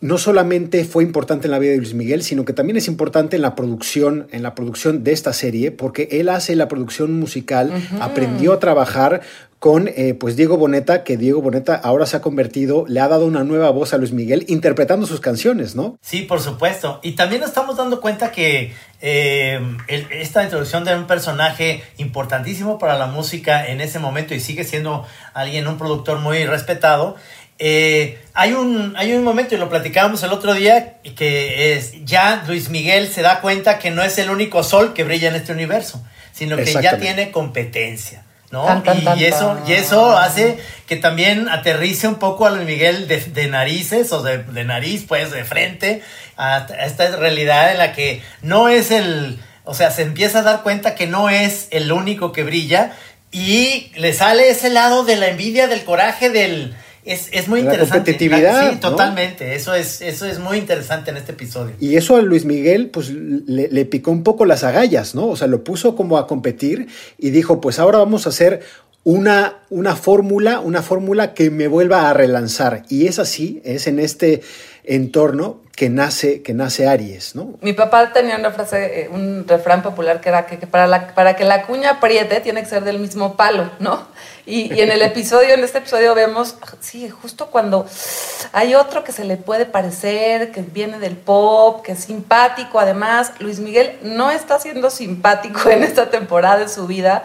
no 0.00 0.18
solamente 0.18 0.84
fue 0.84 1.02
importante 1.02 1.46
en 1.46 1.50
la 1.50 1.58
vida 1.58 1.72
de 1.72 1.78
Luis 1.78 1.94
Miguel, 1.94 2.22
sino 2.22 2.44
que 2.44 2.52
también 2.52 2.76
es 2.76 2.86
importante 2.86 3.36
en 3.36 3.42
la 3.42 3.56
producción, 3.56 4.28
en 4.30 4.42
la 4.42 4.54
producción 4.54 5.02
de 5.02 5.12
esta 5.12 5.32
serie, 5.32 5.72
porque 5.72 6.08
él 6.12 6.28
hace 6.28 6.54
la 6.54 6.68
producción 6.68 7.18
musical, 7.18 7.72
aprendió 8.00 8.52
a 8.52 8.60
trabajar 8.60 9.22
con 9.58 9.88
eh, 9.88 10.14
pues 10.14 10.36
Diego 10.36 10.56
Boneta, 10.56 11.02
que 11.02 11.16
Diego 11.16 11.42
Boneta 11.42 11.74
ahora 11.74 12.06
se 12.06 12.16
ha 12.16 12.20
convertido, 12.20 12.84
le 12.86 13.00
ha 13.00 13.08
dado 13.08 13.26
una 13.26 13.42
nueva 13.42 13.70
voz 13.70 13.92
a 13.92 13.98
Luis 13.98 14.12
Miguel 14.12 14.44
interpretando 14.46 15.06
sus 15.06 15.20
canciones, 15.20 15.74
¿no? 15.74 15.98
Sí, 16.00 16.22
por 16.22 16.40
supuesto. 16.40 17.00
Y 17.02 17.12
también 17.12 17.40
nos 17.40 17.50
estamos 17.50 17.76
dando 17.76 18.00
cuenta 18.00 18.30
que 18.30 18.72
eh, 19.00 19.60
esta 19.88 20.44
introducción 20.44 20.84
de 20.84 20.94
un 20.94 21.08
personaje 21.08 21.82
importantísimo 21.96 22.78
para 22.78 22.96
la 22.98 23.06
música 23.06 23.66
en 23.66 23.80
ese 23.80 23.98
momento 23.98 24.32
y 24.32 24.40
sigue 24.40 24.62
siendo 24.62 25.04
alguien, 25.34 25.66
un 25.66 25.76
productor 25.76 26.20
muy 26.20 26.46
respetado, 26.46 27.16
eh, 27.58 28.18
hay, 28.34 28.52
un, 28.52 28.94
hay 28.96 29.12
un 29.12 29.24
momento, 29.24 29.54
y 29.54 29.58
lo 29.58 29.68
platicábamos 29.68 30.22
el 30.22 30.32
otro 30.32 30.54
día, 30.54 30.98
que 31.16 31.74
es 31.74 32.04
ya 32.04 32.44
Luis 32.46 32.68
Miguel 32.68 33.08
se 33.08 33.22
da 33.22 33.40
cuenta 33.40 33.78
que 33.78 33.90
no 33.90 34.02
es 34.02 34.18
el 34.18 34.30
único 34.30 34.62
sol 34.62 34.94
que 34.94 35.04
brilla 35.04 35.28
en 35.28 35.34
este 35.34 35.52
universo, 35.52 36.02
sino 36.32 36.56
que 36.56 36.72
ya 36.72 36.98
tiene 36.98 37.30
competencia. 37.30 38.24
¿no? 38.50 38.82
y, 39.16 39.24
eso, 39.24 39.58
y 39.66 39.72
eso 39.72 40.16
hace 40.16 40.56
que 40.86 40.96
también 40.96 41.50
aterrice 41.50 42.08
un 42.08 42.14
poco 42.14 42.46
a 42.46 42.50
Luis 42.50 42.64
Miguel 42.64 43.06
de, 43.06 43.48
narices 43.48 44.10
o 44.12 44.22
de, 44.22 44.64
nariz, 44.64 45.04
pues 45.06 45.30
de 45.30 45.44
frente, 45.44 46.02
a, 46.38 46.66
esta 46.86 47.14
realidad 47.16 47.72
en 47.72 47.78
la 47.78 47.92
que 47.92 48.22
no 48.40 48.68
es 48.68 48.90
el, 48.90 49.38
o 49.64 49.74
sea, 49.74 49.90
se 49.90 50.02
empieza 50.02 50.38
a 50.38 50.42
dar 50.42 50.62
cuenta 50.62 50.94
que 50.94 51.06
no 51.06 51.28
es 51.28 51.68
el 51.72 51.92
único 51.92 52.32
que 52.32 52.42
brilla 52.42 52.92
y 53.30 53.92
le 53.96 54.14
sale 54.14 54.48
ese 54.48 54.70
lado 54.70 55.04
de 55.04 55.16
la 55.16 55.28
envidia, 55.28 55.66
del 55.66 55.84
coraje, 55.84 56.30
del, 56.30 56.74
es, 57.08 57.48
muy 57.48 57.60
interesante. 57.60 57.90
La 57.90 57.94
competitividad. 57.96 58.70
Sí, 58.70 58.76
totalmente. 58.76 59.54
Eso, 59.54 59.74
es, 59.74 60.00
eso 60.02 60.26
es 60.26 60.38
muy 60.38 60.58
interesante 60.58 61.10
en 61.10 61.16
este 61.16 61.32
episodio. 61.32 61.74
Y 61.80 61.96
eso 61.96 62.16
a 62.16 62.22
Luis 62.22 62.44
Miguel, 62.44 62.90
pues 62.90 63.10
le, 63.10 63.84
picó 63.86 64.10
un 64.10 64.22
poco 64.22 64.44
las 64.44 64.64
agallas, 64.64 65.14
¿no? 65.14 65.28
O 65.28 65.36
sea, 65.36 65.46
lo 65.46 65.64
puso 65.64 65.96
como 65.96 66.18
a 66.18 66.26
competir 66.26 66.88
y 67.18 67.30
dijo, 67.30 67.60
pues 67.60 67.78
ahora 67.78 67.98
vamos 67.98 68.26
a 68.26 68.28
hacer 68.28 68.60
una, 69.04 69.58
una 69.70 69.96
fórmula, 69.96 70.60
una 70.60 70.82
fórmula 70.82 71.32
que 71.32 71.50
me 71.50 71.66
vuelva 71.68 72.10
a 72.10 72.14
relanzar. 72.14 72.82
Y 72.88 73.06
es 73.06 73.18
así, 73.18 73.62
es 73.64 73.86
en 73.86 73.98
este 73.98 74.42
entorno 74.84 75.62
que 75.78 75.90
nace, 75.90 76.42
que 76.42 76.54
nace 76.54 76.88
Aries, 76.88 77.36
¿no? 77.36 77.56
Mi 77.62 77.72
papá 77.72 78.12
tenía 78.12 78.36
una 78.36 78.50
frase, 78.50 79.02
eh, 79.02 79.08
un 79.12 79.46
refrán 79.46 79.80
popular 79.80 80.20
que 80.20 80.28
era 80.28 80.44
que, 80.44 80.56
para, 80.66 80.88
la, 80.88 81.14
para 81.14 81.36
que 81.36 81.44
la 81.44 81.66
cuña 81.66 81.90
apriete 81.90 82.40
tiene 82.40 82.62
que 82.62 82.68
ser 82.68 82.82
del 82.82 82.98
mismo 82.98 83.36
palo, 83.36 83.70
¿no? 83.78 84.08
Y, 84.48 84.80
en 84.80 84.90
el 84.90 85.02
episodio, 85.02 85.52
en 85.52 85.62
este 85.62 85.76
episodio 85.76 86.14
vemos, 86.14 86.56
sí, 86.80 87.10
justo 87.10 87.48
cuando 87.48 87.86
hay 88.52 88.74
otro 88.74 89.04
que 89.04 89.12
se 89.12 89.24
le 89.24 89.36
puede 89.36 89.66
parecer, 89.66 90.52
que 90.52 90.62
viene 90.62 90.98
del 90.98 91.18
pop, 91.18 91.84
que 91.84 91.92
es 91.92 92.04
simpático, 92.04 92.80
además, 92.80 93.32
Luis 93.40 93.60
Miguel 93.60 93.98
no 94.00 94.30
está 94.30 94.58
siendo 94.58 94.88
simpático 94.88 95.68
en 95.68 95.82
esta 95.82 96.08
temporada 96.08 96.60
de 96.60 96.70
su 96.70 96.86
vida, 96.86 97.24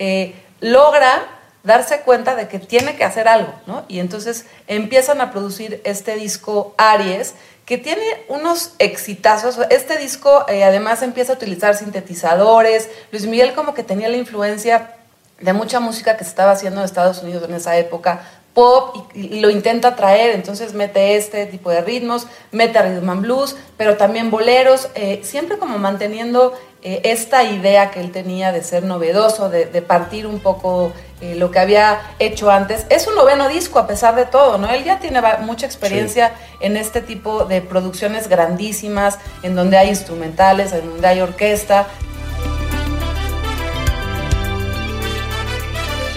eh, 0.00 0.34
logra 0.58 1.22
darse 1.62 2.00
cuenta 2.00 2.34
de 2.34 2.48
que 2.48 2.58
tiene 2.58 2.96
que 2.96 3.04
hacer 3.04 3.28
algo, 3.28 3.54
¿no? 3.68 3.84
Y 3.86 4.00
entonces 4.00 4.44
empiezan 4.66 5.20
a 5.20 5.30
producir 5.30 5.80
este 5.84 6.16
disco 6.16 6.74
Aries, 6.76 7.36
que 7.66 7.78
tiene 7.78 8.02
unos 8.28 8.72
exitazos. 8.80 9.60
Este 9.70 9.96
disco 9.96 10.44
eh, 10.48 10.64
además 10.64 11.02
empieza 11.02 11.34
a 11.34 11.36
utilizar 11.36 11.76
sintetizadores. 11.76 12.90
Luis 13.12 13.26
Miguel 13.26 13.54
como 13.54 13.74
que 13.74 13.84
tenía 13.84 14.08
la 14.08 14.16
influencia 14.16 14.96
de 15.40 15.52
mucha 15.52 15.80
música 15.80 16.16
que 16.16 16.24
se 16.24 16.30
estaba 16.30 16.52
haciendo 16.52 16.80
en 16.80 16.84
Estados 16.84 17.22
Unidos 17.22 17.44
en 17.48 17.54
esa 17.54 17.76
época, 17.76 18.22
pop, 18.54 18.96
y, 19.14 19.40
lo 19.40 19.50
intenta 19.50 19.96
traer, 19.96 20.34
entonces 20.34 20.74
mete 20.74 21.16
este 21.16 21.46
tipo 21.46 21.70
de 21.70 21.80
ritmos, 21.80 22.28
mete 22.52 22.80
rhythm 22.80 23.10
and 23.10 23.22
blues, 23.22 23.56
pero 23.76 23.96
también 23.96 24.30
boleros, 24.30 24.88
eh, 24.94 25.20
siempre 25.24 25.58
como 25.58 25.76
manteniendo 25.78 26.54
eh, 26.82 27.00
esta 27.04 27.42
idea 27.42 27.90
que 27.90 28.00
él 28.00 28.12
tenía 28.12 28.52
de 28.52 28.62
ser 28.62 28.84
novedoso, 28.84 29.48
de, 29.48 29.66
partir 29.82 30.26
un 30.26 30.38
poco 30.38 30.92
eh, 31.20 31.34
lo 31.34 31.50
que 31.50 31.58
había 31.58 32.00
hecho 32.18 32.50
antes. 32.50 32.86
Es 32.90 33.06
un 33.06 33.14
noveno 33.14 33.48
disco 33.48 33.78
a 33.78 33.86
pesar 33.86 34.14
de 34.14 34.26
todo, 34.26 34.58
¿no? 34.58 34.70
Él 34.70 34.84
ya 34.84 35.00
tiene 35.00 35.20
mucha 35.40 35.64
experiencia 35.64 36.32
en 36.60 36.76
este 36.76 37.00
tipo 37.00 37.46
de 37.46 37.60
producciones 37.62 38.28
grandísimas, 38.28 39.18
en 39.42 39.54
donde 39.54 39.78
hay 39.78 39.88
instrumentales, 39.88 40.72
en 40.72 40.90
donde 40.90 41.08
hay 41.08 41.20
orquesta. 41.22 41.86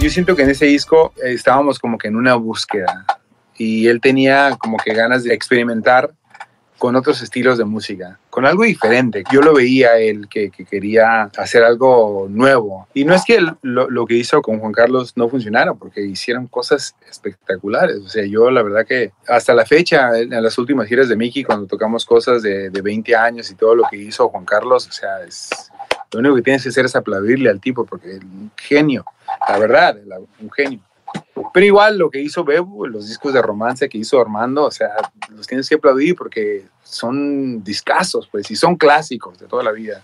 Yo 0.07 0.13
siento 0.13 0.37
que 0.37 0.43
en 0.43 0.51
ese 0.51 0.67
disco 0.67 1.11
eh, 1.17 1.33
estábamos 1.33 1.79
como 1.79 1.97
que 1.97 2.07
en 2.07 2.15
una 2.15 2.35
búsqueda 2.35 3.05
y 3.57 3.87
él 3.87 3.99
tenía 3.99 4.55
como 4.57 4.77
que 4.77 4.93
ganas 4.93 5.25
de 5.25 5.33
experimentar 5.33 6.13
con 6.77 6.95
otros 6.95 7.21
estilos 7.21 7.57
de 7.57 7.65
música, 7.65 8.17
con 8.29 8.45
algo 8.45 8.63
diferente. 8.63 9.25
Yo 9.29 9.41
lo 9.41 9.53
veía 9.53 9.97
él 9.97 10.29
que, 10.29 10.49
quería 10.49 11.23
hacer 11.35 11.61
algo 11.61 12.27
nuevo. 12.29 12.87
Y 12.93 13.03
no 13.03 13.13
es 13.13 13.25
que 13.25 13.45
lo, 13.61 14.05
que 14.05 14.13
hizo 14.13 14.41
con 14.41 14.59
Juan 14.59 14.71
Carlos 14.71 15.11
no 15.17 15.27
funcionara, 15.27 15.73
porque 15.73 15.99
hicieron 15.99 16.47
cosas 16.47 16.95
espectaculares. 17.09 17.97
O 17.97 18.07
sea, 18.07 18.25
yo 18.25 18.49
la 18.49 18.63
verdad 18.63 18.85
que 18.85 19.11
hasta 19.27 19.53
la 19.53 19.65
fecha, 19.65 20.17
en 20.17 20.41
las 20.41 20.57
últimas 20.57 20.87
giras 20.87 21.09
de 21.09 21.17
Mickey, 21.17 21.43
cuando 21.43 21.67
tocamos 21.67 22.05
cosas 22.05 22.41
de, 22.41 22.69
de 22.69 22.81
20 22.81 23.13
años 23.13 23.51
y 23.51 23.55
todo 23.55 23.75
lo 23.75 23.83
que 23.91 23.97
hizo 23.97 24.29
Juan 24.29 24.45
Carlos, 24.45 24.87
o 24.87 24.91
sea, 24.93 25.21
es, 25.27 25.49
lo 26.11 26.19
único 26.19 26.35
que 26.35 26.41
tienes 26.41 26.63
que 26.63 26.69
hacer 26.69 26.85
es 26.85 26.95
aplaudirle 26.95 27.49
al 27.49 27.59
tipo, 27.59 27.85
porque 27.85 28.17
es 28.17 28.23
un 28.23 28.51
genio, 28.55 29.05
la 29.47 29.57
verdad, 29.57 29.97
un 30.39 30.51
genio. 30.51 30.79
Pero 31.53 31.65
igual 31.65 31.97
lo 31.97 32.09
que 32.09 32.19
hizo 32.19 32.43
Bebu, 32.43 32.87
los 32.87 33.07
discos 33.07 33.33
de 33.33 33.41
romance 33.41 33.87
que 33.89 33.97
hizo 33.97 34.19
Armando, 34.19 34.65
o 34.65 34.71
sea, 34.71 34.89
los 35.29 35.47
tienes 35.47 35.67
que 35.69 35.75
aplaudir 35.75 36.15
porque 36.15 36.65
son 36.83 37.63
discazos, 37.63 38.27
pues, 38.31 38.49
y 38.51 38.55
son 38.55 38.75
clásicos 38.75 39.39
de 39.39 39.47
toda 39.47 39.63
la 39.63 39.71
vida. 39.71 40.03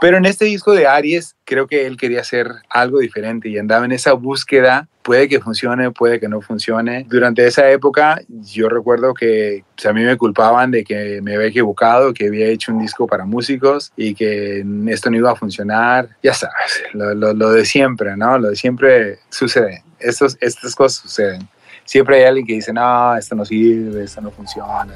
Pero 0.00 0.16
en 0.16 0.24
este 0.24 0.44
disco 0.44 0.72
de 0.72 0.86
Aries, 0.86 1.36
creo 1.44 1.66
que 1.66 1.86
él 1.86 1.96
quería 1.96 2.20
hacer 2.20 2.48
algo 2.68 2.98
diferente 2.98 3.48
y 3.48 3.58
andaba 3.58 3.84
en 3.84 3.92
esa 3.92 4.12
búsqueda. 4.12 4.88
Puede 5.02 5.28
que 5.28 5.40
funcione, 5.40 5.90
puede 5.90 6.20
que 6.20 6.28
no 6.28 6.40
funcione. 6.40 7.06
Durante 7.08 7.46
esa 7.46 7.70
época, 7.70 8.20
yo 8.28 8.68
recuerdo 8.68 9.14
que 9.14 9.64
pues, 9.74 9.86
a 9.86 9.92
mí 9.92 10.02
me 10.02 10.16
culpaban 10.16 10.70
de 10.70 10.84
que 10.84 11.20
me 11.22 11.34
había 11.34 11.48
equivocado, 11.48 12.12
que 12.12 12.26
había 12.26 12.46
hecho 12.46 12.72
un 12.72 12.80
disco 12.80 13.06
para 13.06 13.24
músicos 13.24 13.92
y 13.96 14.14
que 14.14 14.64
esto 14.88 15.10
no 15.10 15.16
iba 15.16 15.32
a 15.32 15.36
funcionar. 15.36 16.10
Ya 16.22 16.34
sabes, 16.34 16.82
lo, 16.92 17.14
lo 17.14 17.52
de 17.52 17.64
siempre, 17.64 18.16
¿no? 18.16 18.38
Lo 18.38 18.50
de 18.50 18.56
siempre 18.56 19.18
sucede 19.30 19.82
estos, 19.98 20.36
estas 20.40 20.74
cosas 20.74 21.02
suceden. 21.02 21.48
Siempre 21.84 22.16
hay 22.16 22.24
alguien 22.24 22.46
que 22.46 22.54
dice, 22.54 22.72
no, 22.72 23.16
esto 23.16 23.34
no 23.34 23.44
sirve, 23.44 24.04
esto 24.04 24.20
no 24.20 24.30
funciona. 24.30 24.94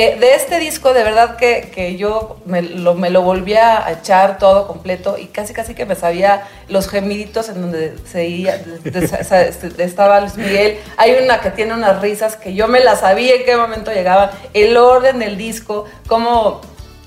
Eh, 0.00 0.16
de 0.20 0.36
este 0.36 0.60
disco, 0.60 0.94
de 0.94 1.02
verdad 1.02 1.34
que, 1.34 1.72
que 1.74 1.96
yo 1.96 2.36
me 2.44 2.62
lo, 2.62 2.94
me 2.94 3.10
lo, 3.10 3.22
volví 3.22 3.54
a 3.54 3.90
echar 3.90 4.38
todo 4.38 4.68
completo 4.68 5.18
y 5.18 5.26
casi 5.26 5.52
casi 5.52 5.74
que 5.74 5.86
me 5.86 5.96
sabía 5.96 6.46
los 6.68 6.88
gemiditos 6.88 7.48
en 7.48 7.60
donde 7.60 7.96
se, 8.06 8.44
este, 8.44 9.82
estaba 9.82 10.20
Luis 10.20 10.36
Miguel. 10.36 10.78
Hay 10.98 11.16
una 11.20 11.40
que 11.40 11.50
tiene 11.50 11.74
unas 11.74 12.00
risas 12.00 12.36
que 12.36 12.54
yo 12.54 12.68
me 12.68 12.78
las 12.78 13.00
sabía 13.00 13.34
en 13.34 13.44
qué 13.44 13.56
momento 13.56 13.92
llegaban, 13.92 14.30
el 14.54 14.76
orden 14.76 15.18
del 15.18 15.36
disco, 15.36 15.86
cómo 16.06 16.60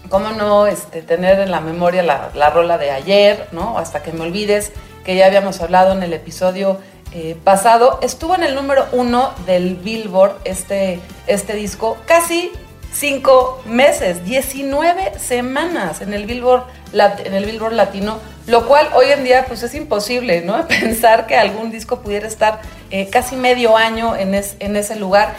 ¿Cómo 0.10 0.32
no 0.32 0.68
este, 0.68 1.02
tener 1.02 1.40
en 1.40 1.52
la 1.52 1.62
memoria 1.62 2.04
la, 2.04 2.50
rola 2.50 2.78
de 2.78 2.92
ayer, 2.92 3.48
¿no? 3.54 3.78
Hasta 3.78 4.04
que 4.04 4.12
me 4.12 4.26
olvides, 4.26 4.74
que 5.06 5.16
ya 5.16 5.28
habíamos 5.28 5.62
hablado 5.62 5.94
en 5.94 6.04
el 6.04 6.12
episodio 6.12 6.80
eh, 7.14 7.38
pasado. 7.42 7.98
Estuvo 8.02 8.36
en 8.36 8.44
el 8.44 8.54
número 8.54 8.86
uno 8.92 9.32
del 9.46 9.76
Billboard, 9.78 10.34
este, 10.44 11.00
este 11.28 11.54
disco, 11.54 11.96
casi 12.08 12.52
cinco 12.92 13.62
meses, 13.66 14.24
19 14.26 15.20
semanas 15.20 16.02
en 16.02 16.14
el 16.14 16.26
Billboard, 16.26 16.66
en 16.94 17.34
el 17.34 17.46
Billboard 17.46 17.74
Latino, 17.74 18.20
lo 18.48 18.68
cual 18.68 18.90
hoy 18.94 19.08
en 19.12 19.24
día 19.24 19.46
pues 19.48 19.64
es 19.64 19.74
imposible, 19.76 20.42
¿no? 20.42 20.68
Pensar 20.68 21.28
que 21.28 21.36
algún 21.36 21.72
disco 21.72 22.02
pudiera 22.02 22.28
estar 22.28 22.62
eh, 22.90 23.10
casi 23.10 23.36
medio 23.36 23.78
año 23.78 24.16
en 24.16 24.34
ese 24.34 24.96
lugar. 24.96 25.36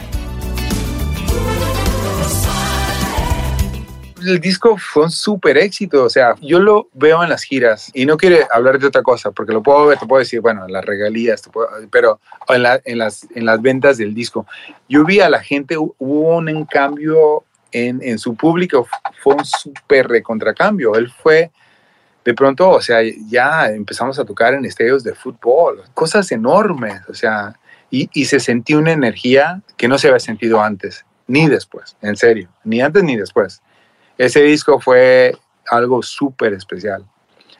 El 4.26 4.40
disco 4.40 4.76
fue 4.76 5.04
un 5.04 5.10
súper 5.10 5.58
éxito. 5.58 6.04
O 6.04 6.10
sea, 6.10 6.34
yo 6.40 6.58
lo 6.58 6.88
veo 6.92 7.22
en 7.22 7.30
las 7.30 7.42
giras 7.42 7.90
y 7.94 8.06
no 8.06 8.16
quiere 8.16 8.46
hablar 8.50 8.78
de 8.78 8.86
otra 8.86 9.02
cosa, 9.02 9.30
porque 9.30 9.52
lo 9.52 9.62
puedo 9.62 9.86
ver, 9.86 9.98
te 9.98 10.06
puedo 10.06 10.20
decir, 10.20 10.40
bueno, 10.40 10.66
las 10.68 10.84
regalías, 10.84 11.42
pero 11.90 12.20
en, 12.48 12.64
en, 12.84 12.98
las, 12.98 13.26
en 13.34 13.46
las 13.46 13.60
ventas 13.60 13.98
del 13.98 14.14
disco. 14.14 14.46
Yo 14.88 15.04
vi 15.04 15.20
a 15.20 15.30
la 15.30 15.40
gente, 15.40 15.76
hubo 15.76 16.36
un 16.36 16.64
cambio 16.66 17.44
en, 17.72 18.00
en 18.02 18.18
su 18.18 18.34
público, 18.34 18.86
fue 19.22 19.34
un 19.34 19.44
súper 19.44 20.08
recontracambio. 20.08 20.94
Él 20.94 21.10
fue 21.10 21.50
de 22.24 22.34
pronto, 22.34 22.70
o 22.70 22.80
sea, 22.80 23.00
ya 23.28 23.68
empezamos 23.68 24.18
a 24.18 24.24
tocar 24.24 24.54
en 24.54 24.64
estadios 24.64 25.02
de 25.02 25.14
fútbol, 25.14 25.82
cosas 25.94 26.30
enormes, 26.30 27.00
o 27.08 27.14
sea, 27.14 27.58
y, 27.90 28.08
y, 28.14 28.24
se 28.26 28.40
sentía 28.40 28.78
una 28.78 28.92
energía 28.92 29.60
que 29.76 29.88
no 29.88 29.98
se 29.98 30.08
había 30.08 30.20
sentido 30.20 30.62
antes, 30.62 31.04
ni 31.26 31.48
después, 31.48 31.96
en 32.00 32.16
serio, 32.16 32.48
ni 32.64 32.80
antes 32.80 33.02
ni 33.02 33.16
después. 33.16 33.60
Ese 34.22 34.40
disco 34.40 34.78
fue 34.78 35.36
algo 35.66 36.00
súper 36.00 36.52
especial. 36.52 37.04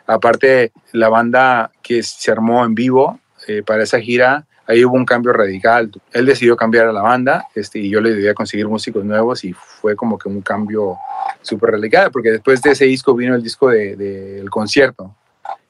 Aparte, 0.07 0.71
la 0.93 1.09
banda 1.09 1.73
que 1.83 2.05
se 2.05 2.31
armó 2.31 2.65
en 2.65 2.77
vivo 2.77 3.19
eh, 3.49 3.65
para 3.67 3.83
esa 3.83 3.99
gira, 3.99 4.47
ahí 4.69 4.85
hubo 4.85 4.95
un 4.95 5.05
cambio 5.05 5.33
radical. 5.33 5.91
Él 6.13 6.25
decidió 6.25 6.57
cambiar 6.57 6.87
a 6.87 6.93
la 6.93 7.03
banda 7.03 7.49
este, 7.57 7.81
y 7.81 7.91
yo 7.91 8.01
le 8.01 8.11
debía 8.11 8.33
conseguir 8.33 8.69
músicos 8.69 9.05
nuevos 9.05 9.43
y 9.43 9.53
fue 9.53 9.97
como 9.97 10.17
que 10.17 10.29
un 10.29 10.41
cambio 10.41 10.99
súper 11.41 11.73
radical, 11.73 12.13
porque 12.13 12.31
después 12.31 12.63
de 12.63 12.71
ese 12.71 12.85
disco 12.85 13.17
vino 13.17 13.35
el 13.35 13.43
disco 13.43 13.69
del 13.69 13.99
de, 13.99 14.45
concierto, 14.49 15.17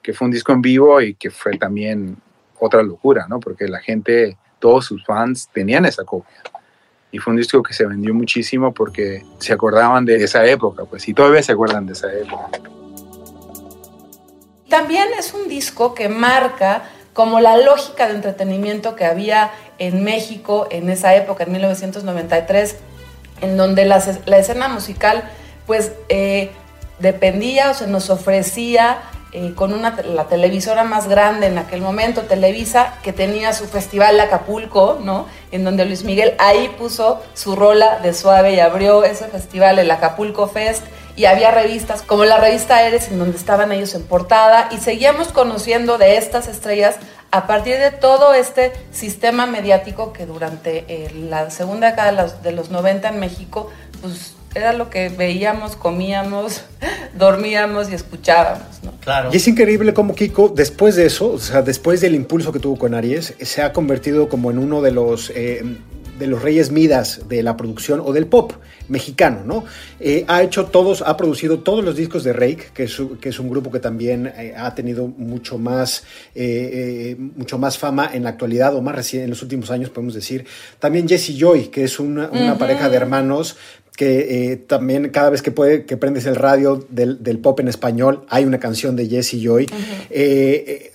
que 0.03 0.13
fue 0.13 0.27
un 0.27 0.33
disco 0.33 0.53
en 0.53 0.61
vivo 0.61 1.01
y 1.01 1.15
que 1.15 1.31
fue 1.31 1.57
también 1.57 2.19
otra 2.59 2.83
locura, 2.83 3.25
¿no? 3.31 3.41
Porque 3.41 3.67
la 3.67 3.81
gente, 3.81 4.37
todos 4.59 4.85
sus 4.85 5.03
fans 5.07 5.49
tenían 5.55 5.87
esa 5.87 6.05
copia 6.05 6.43
y 7.13 7.19
fue 7.19 7.33
un 7.33 7.37
disco 7.37 7.63
que 7.63 7.75
se 7.75 7.87
vendió 7.87 8.15
muchísimo 8.15 8.73
porque 8.73 9.25
se 9.39 9.53
acordaban 9.53 10.07
de 10.07 10.25
esa 10.25 10.45
época, 10.47 10.87
pues, 10.87 11.07
y 11.07 11.15
todavía 11.15 11.43
se 11.43 11.53
acuerdan 11.53 11.87
de 11.87 11.93
esa 11.93 12.13
época. 12.13 12.49
También 14.69 15.09
es 15.19 15.35
un 15.35 15.49
disco 15.49 15.95
que 15.95 16.09
marca 16.09 16.85
como 17.13 17.41
la 17.41 17.59
lógica 17.59 18.09
de 18.09 18.15
entretenimiento 18.15 18.97
que 18.97 19.05
había 19.05 19.51
en 19.79 20.03
México 20.03 20.67
en 20.71 20.89
esa 20.89 21.15
época, 21.15 21.45
en 21.45 21.53
1993, 21.53 22.77
en 23.43 23.59
donde 23.59 23.85
la, 23.85 23.99
escena 23.99 24.69
musical, 24.69 25.23
pues, 25.67 25.93
eh, 26.09 26.51
dependía 26.99 27.73
o 27.73 27.75
se 27.75 27.87
nos 27.87 28.09
ofrecía 28.09 29.03
eh, 29.35 29.55
con 29.55 29.73
una, 29.73 29.97
la 30.03 30.25
televisora 30.25 30.85
más 30.85 31.09
grande 31.09 31.47
en 31.47 31.57
aquel 31.57 31.81
momento, 31.81 32.23
Televisa, 32.23 32.99
que 33.03 33.15
tenía 33.15 33.55
su 33.55 33.67
festival 33.67 34.21
Acapulco, 34.21 34.99
¿no? 35.03 35.27
En 35.51 35.65
donde 35.65 35.87
Luis 35.87 36.05
Miguel 36.05 36.35
ahí 36.39 36.69
puso 36.79 37.23
su 37.33 37.57
rola 37.57 37.99
de 38.01 38.13
suave 38.13 38.53
y 38.53 38.61
abrió 38.61 39.05
ese 39.05 39.29
festival, 39.29 39.79
el 39.79 39.91
Acapulco 39.91 40.49
Fest, 40.49 40.85
y 41.17 41.25
había 41.25 41.51
revistas 41.51 42.03
como 42.03 42.27
la 42.27 42.37
revista 42.37 42.83
Eres, 42.83 43.09
en 43.09 43.19
donde 43.19 43.39
estaban 43.39 43.73
ellos 43.73 43.95
en 43.95 44.03
portada, 44.03 44.69
y 44.71 44.77
seguíamos 44.77 45.29
conociendo 45.29 45.97
de 45.97 46.19
estas 46.19 46.47
estrellas 46.47 46.97
a 47.31 47.47
partir 47.47 47.79
de 47.79 47.91
todo 47.91 48.35
este 48.35 48.75
sistema 48.93 49.47
mediático 49.47 50.13
que 50.13 50.27
durante 50.27 50.85
eh, 50.89 51.11
la 51.15 51.51
segunda 51.51 51.89
década 51.89 52.11
de 52.11 52.17
los, 52.19 52.43
de 52.43 52.53
los 52.53 52.71
90 52.71 53.09
en 53.09 53.19
México, 53.19 53.71
pues 54.03 54.35
era 54.55 54.73
lo 54.73 54.91
que 54.91 55.09
veíamos, 55.09 55.77
comíamos, 55.77 56.65
dormíamos 57.19 57.91
y 57.91 57.95
escuchábamos, 57.95 58.83
¿no? 58.83 58.93
Claro. 59.01 59.31
Y 59.33 59.37
es 59.37 59.49
increíble 59.49 59.95
cómo 59.95 60.15
Kiko, 60.15 60.49
después 60.49 60.97
de 60.97 61.07
eso, 61.07 61.33
o 61.33 61.39
sea, 61.39 61.63
después 61.63 62.01
del 62.01 62.15
impulso 62.15 62.53
que 62.53 62.59
tuvo 62.59 62.77
con 62.77 62.95
Aries, 62.95 63.35
se 63.41 63.63
ha 63.63 63.73
convertido 63.73 64.29
como 64.29 64.51
en 64.51 64.59
uno 64.59 64.83
de 64.83 64.93
los, 64.93 65.31
eh, 65.35 65.63
de 66.19 66.27
los 66.27 66.43
reyes 66.43 66.71
midas 66.71 67.29
de 67.29 67.43
la 67.43 67.57
producción 67.57 68.01
o 68.05 68.13
del 68.13 68.27
pop 68.27 68.53
mexicano, 68.89 69.43
¿no? 69.45 69.65
Eh, 69.99 70.25
ha 70.29 70.43
hecho 70.43 70.67
todos, 70.67 71.03
ha 71.03 71.17
producido 71.17 71.61
todos 71.61 71.85
los 71.85 71.97
discos 71.97 72.23
de 72.25 72.33
Rake, 72.33 72.69
que 72.75 72.85
es, 72.85 73.01
que 73.21 73.31
es 73.31 73.39
un 73.41 73.49
grupo 73.49 73.73
que 73.73 73.81
también 73.81 74.33
eh, 74.37 74.55
ha 74.57 74.75
tenido 74.75 75.09
mucho 75.09 75.59
más, 75.59 76.05
eh, 76.35 77.17
mucho 77.19 77.59
más 77.59 77.79
fama 77.79 78.11
en 78.13 78.25
la 78.25 78.31
actualidad 78.31 78.75
o 78.77 78.83
más 78.83 78.95
recién 78.95 79.25
en 79.25 79.31
los 79.31 79.43
últimos 79.43 79.71
años, 79.71 79.91
podemos 79.91 80.15
decir. 80.15 80.45
También 80.79 81.09
Jesse 81.09 81.37
Joy, 81.37 81.69
que 81.69 81.85
es 81.85 81.99
una, 81.99 82.29
una 82.31 82.59
pareja 82.59 82.89
de 82.89 82.97
hermanos 82.97 83.57
que 83.97 84.65
también 84.67 85.11
cada 85.11 85.31
vez 85.31 85.43
que 85.43 85.51
puede 85.51 85.85
que 85.85 85.97
prendes 85.97 86.27
el 86.27 86.37
radio 86.37 86.85
del, 86.89 87.23
del, 87.23 87.39
pop 87.39 87.61
en 87.61 87.69
español 87.69 88.25
hay 88.29 88.45
una 88.45 88.59
canción 88.59 88.97
de 88.97 89.07
Jesse 89.07 89.37
Joy. 89.43 89.67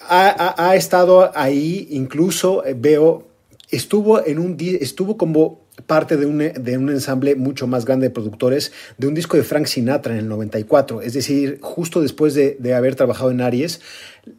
ha, 0.10 0.56
ha, 0.58 0.70
ha, 0.70 0.76
estado 0.76 1.32
ahí, 1.36 1.88
incluso 1.92 2.64
veo, 2.76 3.28
estuvo 3.70 4.26
en 4.26 4.40
un 4.40 4.58
estuvo 4.60 5.16
como 5.16 5.68
parte 5.86 6.18
de 6.18 6.26
un, 6.26 6.40
de 6.40 6.78
un, 6.78 6.90
ensamble 6.90 7.36
mucho 7.36 7.68
más 7.68 7.86
grande 7.86 8.08
de 8.08 8.10
productores 8.10 8.72
de 8.98 9.08
un 9.08 9.14
disco 9.14 9.38
de 9.38 9.44
Frank 9.44 9.68
Sinatra 9.68 10.14
en 10.14 10.20
el 10.20 10.28
94. 10.28 11.02
Es 11.02 11.14
decir, 11.14 11.60
justo 11.62 12.02
después 12.02 12.34
de, 12.34 12.58
de 12.60 12.74
haber 12.74 12.96
trabajado 12.96 13.30
en 13.32 13.42
Aries, 13.42 13.82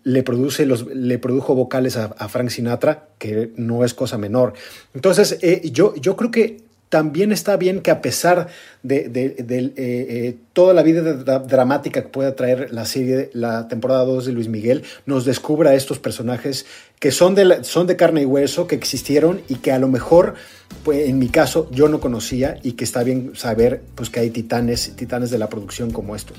le, 0.03 0.23
produce 0.23 0.67
los, 0.67 0.87
le 0.87 1.19
produjo 1.19 1.55
vocales 1.55 1.97
a, 1.97 2.07
a, 2.07 2.29
Frank 2.29 2.49
Sinatra, 2.49 3.09
que 3.19 3.53
no 3.57 3.85
es 3.85 3.95
cosa 3.95 4.19
menor. 4.19 4.55
Entonces, 4.95 5.39
eh, 5.43 5.71
yo, 5.73 5.95
yo 5.97 6.17
creo 6.17 6.31
que 6.31 6.68
también 6.89 7.33
está 7.33 7.57
bien 7.57 7.81
que 7.81 7.91
a 7.91 8.01
pesar 8.01 8.49
de, 8.83 9.11
eh, 9.15 9.75
eh, 9.77 10.37
toda 10.53 10.73
la 10.73 10.83
vida 10.83 11.15
dramática 11.41 12.03
que 12.03 12.09
pueda 12.09 12.35
traer 12.35 12.73
la 12.73 12.85
serie, 12.87 13.31
la 13.35 13.69
temporada 13.69 14.05
2 14.05 14.27
de 14.27 14.33
Luis 14.33 14.49
Miguel, 14.49 14.85
nos 15.07 15.25
descubra 15.25 15.75
estos 15.75 15.99
personajes 15.99 16.67
que 16.99 17.11
son 17.11 17.35
de, 17.35 17.97
carne 17.97 18.23
y 18.23 18.25
hueso, 18.25 18.67
que 18.67 18.75
existieron 18.75 19.43
y 19.49 19.57
que 19.57 19.73
a 19.73 19.79
lo 19.79 19.89
mejor, 19.89 20.35
pues, 20.85 21.09
en 21.09 21.19
mi 21.19 21.29
caso, 21.29 21.69
yo 21.71 21.89
no 21.89 22.01
conocía 22.01 22.59
y 22.63 22.73
que 22.73 22.85
está 22.85 23.03
bien 23.03 23.33
saber 23.35 23.83
pues, 23.95 24.11
que 24.11 24.21
hay 24.21 24.31
titanes, 24.31 24.97
titanes 24.97 25.31
de 25.31 25.39
la 25.39 25.49
producción 25.49 25.91
como 25.91 26.17
esto. 26.17 26.35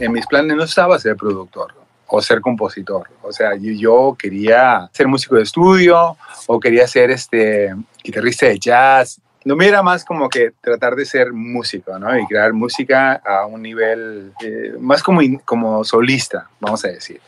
En 0.00 0.12
mis 0.12 0.26
planes 0.26 0.56
no 0.56 0.64
estaba 0.64 0.98
ser 0.98 1.16
productor 1.16 1.83
o 2.06 2.20
ser 2.20 2.40
compositor. 2.40 3.08
O 3.22 3.32
sea, 3.32 3.54
yo, 3.56 3.72
yo, 3.72 4.16
quería 4.18 4.88
ser 4.92 5.08
músico 5.08 5.36
de 5.36 5.42
estudio 5.42 6.16
o 6.46 6.60
quería 6.60 6.86
ser 6.86 7.10
este 7.10 7.74
guitarrista 8.02 8.46
de 8.46 8.58
jazz. 8.58 9.20
No 9.44 9.56
me 9.56 9.66
era 9.66 9.82
más 9.82 10.04
como 10.04 10.28
que 10.28 10.52
tratar 10.60 10.94
de 10.96 11.04
ser 11.04 11.32
músico, 11.32 11.98
¿no? 11.98 12.18
Y 12.18 12.26
crear 12.26 12.52
música 12.52 13.20
a 13.24 13.46
un 13.46 13.62
nivel 13.62 14.32
eh, 14.42 14.74
más 14.80 15.02
como, 15.02 15.20
como 15.44 15.84
solista, 15.84 16.48
vamos 16.60 16.84
a 16.84 16.88
decir. 16.88 17.20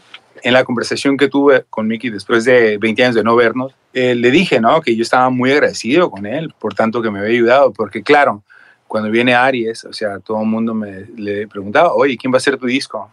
En 0.43 0.53
la 0.53 0.65
conversación 0.65 1.17
que 1.17 1.29
tuve 1.29 1.65
con 1.69 1.87
Mickey 1.87 2.11
después 2.11 2.45
de 2.45 2.79
20 2.79 3.05
años 3.05 3.15
de 3.17 3.25
no 3.25 3.37
vernos, 3.37 3.75
eh, 3.93 4.15
le 4.15 4.31
dije, 4.31 4.61
¿no? 4.61 4.81
Que 4.81 4.95
yo 4.95 5.03
estaba 5.03 5.29
muy 5.31 5.53
agradecido 5.53 6.11
con 6.11 6.27
él 6.27 6.55
por 6.59 6.75
tanto 6.75 7.03
que 7.03 7.11
me 7.11 7.19
había 7.19 7.33
ayudado, 7.33 7.73
porque 7.73 8.03
claro, 8.03 8.43
cuando 8.87 9.11
viene 9.11 9.35
Aries, 9.35 9.85
o 9.85 9.93
sea, 9.93 10.21
todo 10.21 10.41
el 10.41 10.47
mundo 10.47 10.73
me 10.75 11.07
le 11.17 11.49
preguntaba, 11.49 11.93
oye, 11.95 12.17
¿quién 12.17 12.33
va 12.33 12.37
a 12.37 12.41
ser 12.41 12.57
tu 12.57 12.67
disco? 12.67 13.11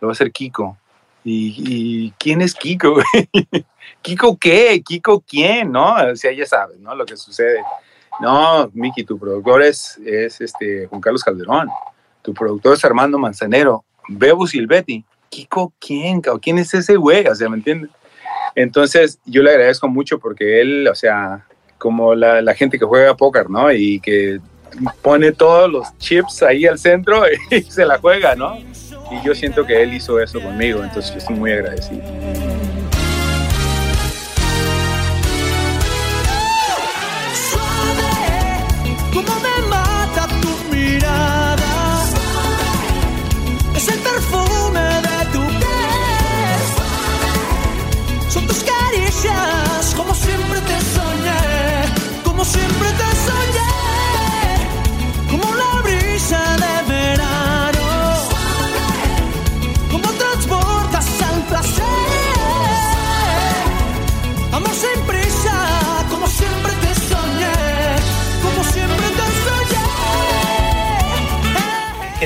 Lo 0.00 0.08
va 0.08 0.12
a 0.12 0.16
ser 0.16 0.32
Kiko. 0.32 0.76
¿Y, 1.24 1.54
y 1.66 2.10
quién 2.18 2.42
es 2.42 2.54
Kiko? 2.54 2.96
¿Kiko 4.02 4.36
qué? 4.38 4.82
¿Kiko 4.84 5.20
quién? 5.26 5.72
¿No? 5.72 5.94
O 5.94 6.16
sea, 6.16 6.32
ya 6.32 6.44
sabes, 6.44 6.78
¿no? 6.78 6.94
Lo 6.94 7.06
que 7.06 7.16
sucede. 7.16 7.62
No, 8.20 8.70
Miki, 8.74 9.04
tu 9.04 9.18
productor 9.18 9.62
es, 9.62 9.98
es 10.04 10.40
este 10.40 10.86
Juan 10.86 11.00
Carlos 11.00 11.24
Calderón. 11.24 11.68
Tu 12.22 12.32
productor 12.32 12.74
es 12.74 12.84
Armando 12.84 13.18
Manzanero. 13.18 13.84
Bebo 14.08 14.46
Silvetti. 14.46 15.04
¿Kiko 15.30 15.72
quién? 15.80 16.20
¿Quién 16.20 16.58
es 16.58 16.72
ese 16.74 16.96
güey? 16.96 17.26
O 17.26 17.34
sea, 17.34 17.48
¿me 17.48 17.56
entiendes? 17.56 17.90
Entonces, 18.54 19.18
yo 19.24 19.42
le 19.42 19.50
agradezco 19.50 19.88
mucho 19.88 20.18
porque 20.18 20.60
él, 20.60 20.86
o 20.86 20.94
sea, 20.94 21.44
como 21.78 22.14
la, 22.14 22.40
la 22.40 22.54
gente 22.54 22.78
que 22.78 22.84
juega 22.84 23.16
póker, 23.16 23.50
¿no? 23.50 23.72
Y 23.72 23.98
que 24.00 24.40
pone 25.02 25.32
todos 25.32 25.70
los 25.70 25.98
chips 25.98 26.42
ahí 26.42 26.66
al 26.66 26.78
centro 26.78 27.22
y 27.50 27.62
se 27.62 27.84
la 27.84 27.98
juega, 27.98 28.34
¿no? 28.34 28.58
Y 29.14 29.26
yo 29.26 29.34
siento 29.34 29.64
que 29.64 29.82
él 29.82 29.94
hizo 29.94 30.20
eso 30.20 30.40
conmigo, 30.40 30.82
entonces 30.82 31.12
yo 31.12 31.18
estoy 31.18 31.36
muy 31.36 31.52
agradecido. 31.52 32.02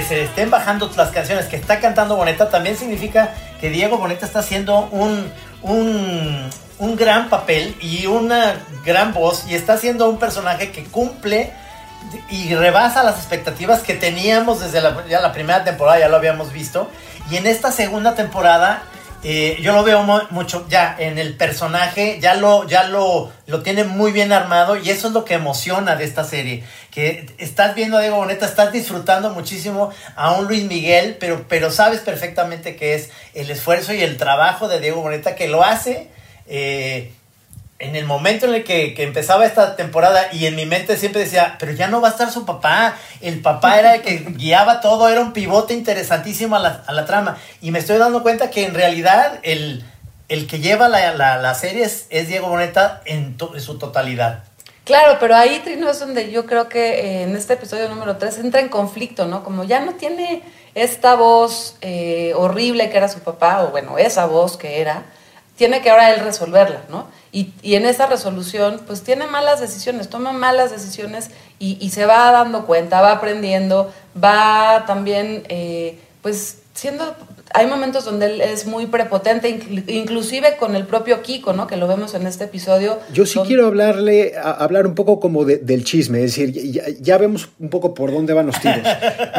Se 0.09 0.25
estén 0.25 0.51
bajando 0.51 0.91
las 0.97 1.11
canciones 1.11 1.47
que 1.47 1.57
está 1.57 1.81
cantando 1.81 2.17
Boneta 2.17 2.49
también 2.49 2.77
significa 2.77 3.35
que 3.61 3.69
Diego 3.69 3.99
Boneta 3.99 4.25
está 4.25 4.39
haciendo 4.39 4.89
un, 4.91 5.31
un, 5.63 6.49
un 6.79 6.97
gran 6.97 7.29
papel 7.29 7.77
y 7.81 8.07
una 8.07 8.57
gran 8.87 9.13
voz 9.13 9.45
y 9.49 9.55
está 9.55 9.75
haciendo 9.75 10.09
un 10.09 10.19
personaje 10.19 10.73
que 10.73 10.85
cumple 10.85 11.53
y 12.31 12.55
rebasa 12.55 13.03
las 13.03 13.17
expectativas 13.17 13.81
que 13.81 13.95
teníamos 13.95 14.61
desde 14.61 14.81
la, 14.81 15.07
ya 15.07 15.21
la 15.21 15.33
primera 15.33 15.65
temporada, 15.65 15.99
ya 15.99 16.09
lo 16.09 16.17
habíamos 16.17 16.53
visto. 16.53 16.91
Y 17.31 17.37
en 17.37 17.47
esta 17.47 17.71
segunda 17.71 18.15
temporada, 18.15 18.83
eh, 19.25 19.59
yo 19.61 19.73
lo 19.73 19.83
veo 19.83 20.05
mucho 20.31 20.67
ya 20.69 20.95
en 20.99 21.19
el 21.19 21.37
personaje, 21.37 22.19
ya 22.21 22.35
lo, 22.35 22.69
ya 22.69 22.85
lo, 22.85 23.33
lo 23.47 23.63
tiene 23.63 23.83
muy 23.83 24.13
bien 24.13 24.33
armado 24.33 24.77
y 24.77 24.91
eso 24.91 25.09
es 25.09 25.13
lo 25.15 25.25
que 25.25 25.35
emociona 25.35 25.97
de 25.97 26.05
esta 26.05 26.23
serie. 26.23 26.63
Que 26.93 27.27
estás 27.39 27.75
viendo 27.75 27.97
a 27.97 28.01
Diego 28.01 28.17
Boneta, 28.17 28.47
estás 28.47 28.73
disfrutando 28.73 29.31
muchísimo 29.31 29.91
a 30.15 30.33
un 30.33 30.47
Luis 30.47 30.65
Miguel, 30.65 31.17
pero, 31.19 31.47
pero 31.49 31.73
sabes 31.73 32.01
perfectamente 32.01 32.77
que 32.77 32.95
es 32.95 33.11
el 33.35 33.51
esfuerzo 33.51 33.93
y 33.93 34.03
el 34.03 34.17
trabajo 34.17 34.69
de 34.69 34.81
Diego 34.81 35.01
Boneta 35.01 35.35
que 35.35 35.49
lo 35.49 35.65
hace. 35.65 36.09
Eh, 36.47 37.13
en 37.79 37.95
el 37.95 38.07
momento 38.07 38.47
en 38.47 38.55
el 38.55 38.65
que, 38.65 38.93
que, 38.95 39.05
empezaba 39.05 39.47
esta 39.47 39.77
temporada 39.77 40.33
y 40.33 40.47
en 40.47 40.57
mi 40.57 40.67
mente 40.67 40.97
siempre 40.97 41.23
decía, 41.23 41.57
pero 41.61 41.73
ya 41.73 41.87
no 41.87 42.01
va 42.01 42.09
a 42.09 42.11
estar 42.11 42.31
su 42.31 42.45
papá, 42.45 42.97
el 43.21 43.41
papá 43.41 43.79
era 43.79 43.95
el 43.95 44.03
que 44.03 44.17
guiaba 44.37 44.81
todo, 44.81 45.09
era 45.09 45.21
un 45.21 45.33
pivote 45.33 45.75
interesantísimo 45.75 46.57
a 46.57 46.59
la, 46.59 46.83
a 46.87 46.93
la 46.93 47.05
trama. 47.05 47.39
Y 47.61 47.71
me 47.71 47.79
estoy 47.79 47.99
dando 47.99 48.23
cuenta 48.23 48.51
que 48.51 48.65
en 48.65 48.75
realidad 48.75 49.39
el, 49.43 49.85
el 50.29 50.47
que 50.47 50.59
lleva 50.59 50.89
la, 50.89 51.15
la, 51.15 51.39
la 51.39 51.55
serie 51.55 51.85
es, 51.85 52.07
es, 52.11 52.29
Diego 52.29 52.49
Boneta 52.49 53.01
en, 53.05 53.37
to, 53.37 53.55
en, 53.55 53.61
su 53.61 53.79
totalidad. 53.79 54.43
Claro, 54.85 55.19
pero 55.21 55.37
ahí, 55.37 55.61
Trino, 55.63 55.89
es 55.89 56.01
donde 56.01 56.31
yo 56.31 56.47
creo 56.47 56.69
que 56.69 57.01
eh, 57.01 57.23
en 57.23 57.37
este 57.37 57.55
episodio 57.55 57.89
número 57.89 58.17
3 58.17 58.39
entra 58.39 58.61
en 58.61 58.71
conflicto, 58.71 59.27
¿no? 59.27 59.45
Como 59.45 59.65
ya 59.65 59.81
no 59.81 59.95
tiene 59.95 60.43
esta 60.75 61.15
voz 61.15 61.77
eh, 61.81 62.33
horrible 62.35 62.91
que 62.91 62.97
era 62.97 63.09
su 63.09 63.21
papá, 63.21 63.63
o 63.63 63.71
bueno, 63.71 63.99
esa 63.99 64.27
voz 64.27 64.57
que 64.57 64.81
era, 64.81 65.05
tiene 65.59 65.83
que 65.83 65.91
ahora 65.91 66.15
él 66.15 66.21
resolverla, 66.21 66.83
¿no? 66.89 67.09
Y, 67.33 67.53
y, 67.63 67.75
en 67.75 67.85
esa 67.85 68.07
resolución, 68.07 68.81
pues 68.87 69.03
tiene 69.03 69.27
malas 69.27 69.61
decisiones, 69.61 70.09
toma 70.09 70.33
malas 70.33 70.71
decisiones 70.71 71.31
y, 71.59 71.77
y 71.81 71.91
se 71.91 72.07
va 72.07 72.31
dando 72.31 72.65
cuenta, 72.65 73.03
va 73.03 73.13
aprendiendo, 73.13 73.93
va 74.17 74.85
también, 74.87 75.45
eh, 75.49 75.99
pues 76.23 76.61
siendo, 76.75 77.15
hay 77.55 77.67
momentos 77.67 78.05
donde 78.05 78.27
él 78.27 78.41
es 78.41 78.67
muy 78.67 78.87
prepotente, 78.87 79.49
inclusive 79.87 80.57
con 80.59 80.77
el 80.77 80.87
propio 80.87 81.23
Kiko, 81.23 81.53
¿no? 81.53 81.67
Que 81.67 81.77
lo 81.77 81.89
vemos 81.89 82.15
en 82.15 82.27
este 82.27 82.45
episodio. 82.45 82.99
Yo 83.13 83.27
sí 83.27 83.37
donde... 83.37 83.49
quiero 83.49 83.67
hablarle, 83.67 84.35
a, 84.37 84.51
hablar 84.51 84.87
un 84.87 84.95
poco 84.95 85.19
como 85.19 85.45
de, 85.45 85.59
del 85.59 85.85
chisme, 85.85 86.23
es 86.25 86.37
decir, 86.37 86.53
ya, 86.53 86.85
ya, 87.01 87.19
vemos 87.19 87.49
un 87.59 87.71
poco 87.71 87.95
por 87.95 88.13
dónde 88.13 88.35
van 88.35 88.47
los 88.47 88.61
tiros. 88.61 88.81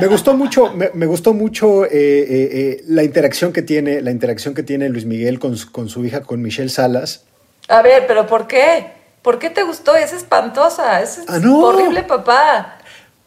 me 0.01 0.07
gustó 0.07 0.33
mucho, 0.33 0.73
me, 0.73 0.89
me 0.93 1.05
gustó 1.05 1.33
mucho 1.33 1.85
eh, 1.85 1.89
eh, 1.91 2.49
eh, 2.51 2.83
la 2.87 3.03
interacción 3.03 3.53
que 3.53 3.61
tiene, 3.61 4.01
la 4.01 4.11
interacción 4.11 4.53
que 4.53 4.63
tiene 4.63 4.89
Luis 4.89 5.05
Miguel 5.05 5.39
con, 5.39 5.55
con 5.71 5.89
su 5.89 6.03
hija, 6.05 6.21
con 6.21 6.41
Michelle 6.41 6.69
Salas. 6.69 7.25
A 7.67 7.81
ver, 7.81 8.05
pero 8.07 8.25
¿por 8.25 8.47
qué? 8.47 8.87
¿Por 9.21 9.37
qué 9.37 9.49
te 9.49 9.63
gustó? 9.63 9.95
Es 9.95 10.13
espantosa, 10.13 11.01
es 11.01 11.19
ah, 11.27 11.39
no. 11.39 11.59
horrible 11.59 12.03
papá. 12.03 12.78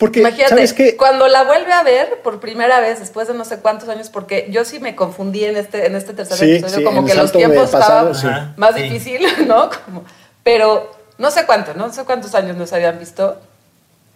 Porque, 0.02 0.18
Imagínate, 0.18 0.48
¿sabes 0.48 0.72
qué? 0.72 0.96
cuando 0.96 1.28
la 1.28 1.44
vuelve 1.44 1.72
a 1.72 1.84
ver 1.84 2.22
por 2.22 2.40
primera 2.40 2.80
vez 2.80 2.98
después 2.98 3.28
de 3.28 3.34
no 3.34 3.44
sé 3.44 3.60
cuántos 3.60 3.88
años, 3.88 4.10
porque 4.10 4.48
yo 4.50 4.64
sí 4.64 4.80
me 4.80 4.96
confundí 4.96 5.44
en 5.44 5.56
este, 5.56 5.86
en 5.86 5.94
este 5.94 6.12
tercer 6.12 6.38
sí, 6.38 6.50
episodio, 6.56 6.78
sí, 6.78 6.82
como 6.82 7.06
que 7.06 7.14
los 7.14 7.30
tiempos 7.30 7.70
pasado, 7.70 8.10
estaban 8.10 8.48
sí. 8.48 8.54
más 8.56 8.74
difícil, 8.74 9.24
¿no? 9.46 9.70
Como, 9.84 10.02
pero 10.42 10.90
no 11.18 11.30
sé 11.30 11.46
cuánto, 11.46 11.74
no 11.74 11.92
sé 11.92 12.02
cuántos 12.02 12.34
años 12.34 12.56
nos 12.56 12.72
habían 12.72 12.98
visto. 12.98 13.38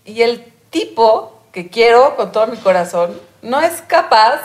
Y 0.04 0.22
el 0.22 0.52
tipo 0.70 1.40
que 1.52 1.70
quiero 1.70 2.16
con 2.16 2.32
todo 2.32 2.48
mi 2.48 2.56
corazón, 2.56 3.16
no 3.42 3.60
es 3.60 3.80
capaz 3.86 4.40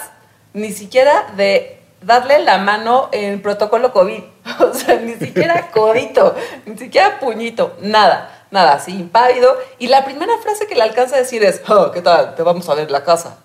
ni 0.54 0.72
siquiera 0.72 1.26
de 1.38 1.80
darle 2.04 2.38
la 2.38 2.60
mano 2.60 3.10
en 3.12 3.42
protocolo 3.42 3.92
COVID. 3.92 4.22
O 4.60 4.76
sea, 4.76 4.98
ni 4.98 5.16
siquiera 5.16 5.72
codito, 5.74 6.36
ni 6.68 6.78
siquiera 6.78 7.20
puñito, 7.20 7.78
nada, 7.82 8.41
nada, 8.52 8.74
así 8.74 8.92
impávido. 8.92 9.58
Y 9.80 9.88
la 9.88 10.06
primera 10.06 10.38
frase 10.44 10.68
que 10.68 10.76
le 10.76 10.84
alcanza 10.84 11.16
a 11.16 11.20
decir 11.20 11.44
es, 11.44 11.62
oh, 11.68 11.92
¿qué 11.92 12.02
tal? 12.02 12.36
Te 12.36 12.44
vamos 12.44 12.70
a 12.70 12.76
ver 12.76 12.92
la 12.92 13.04
casa. 13.04 13.38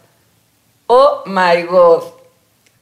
Oh 0.87 1.23
my 1.27 1.62
God. 1.62 2.03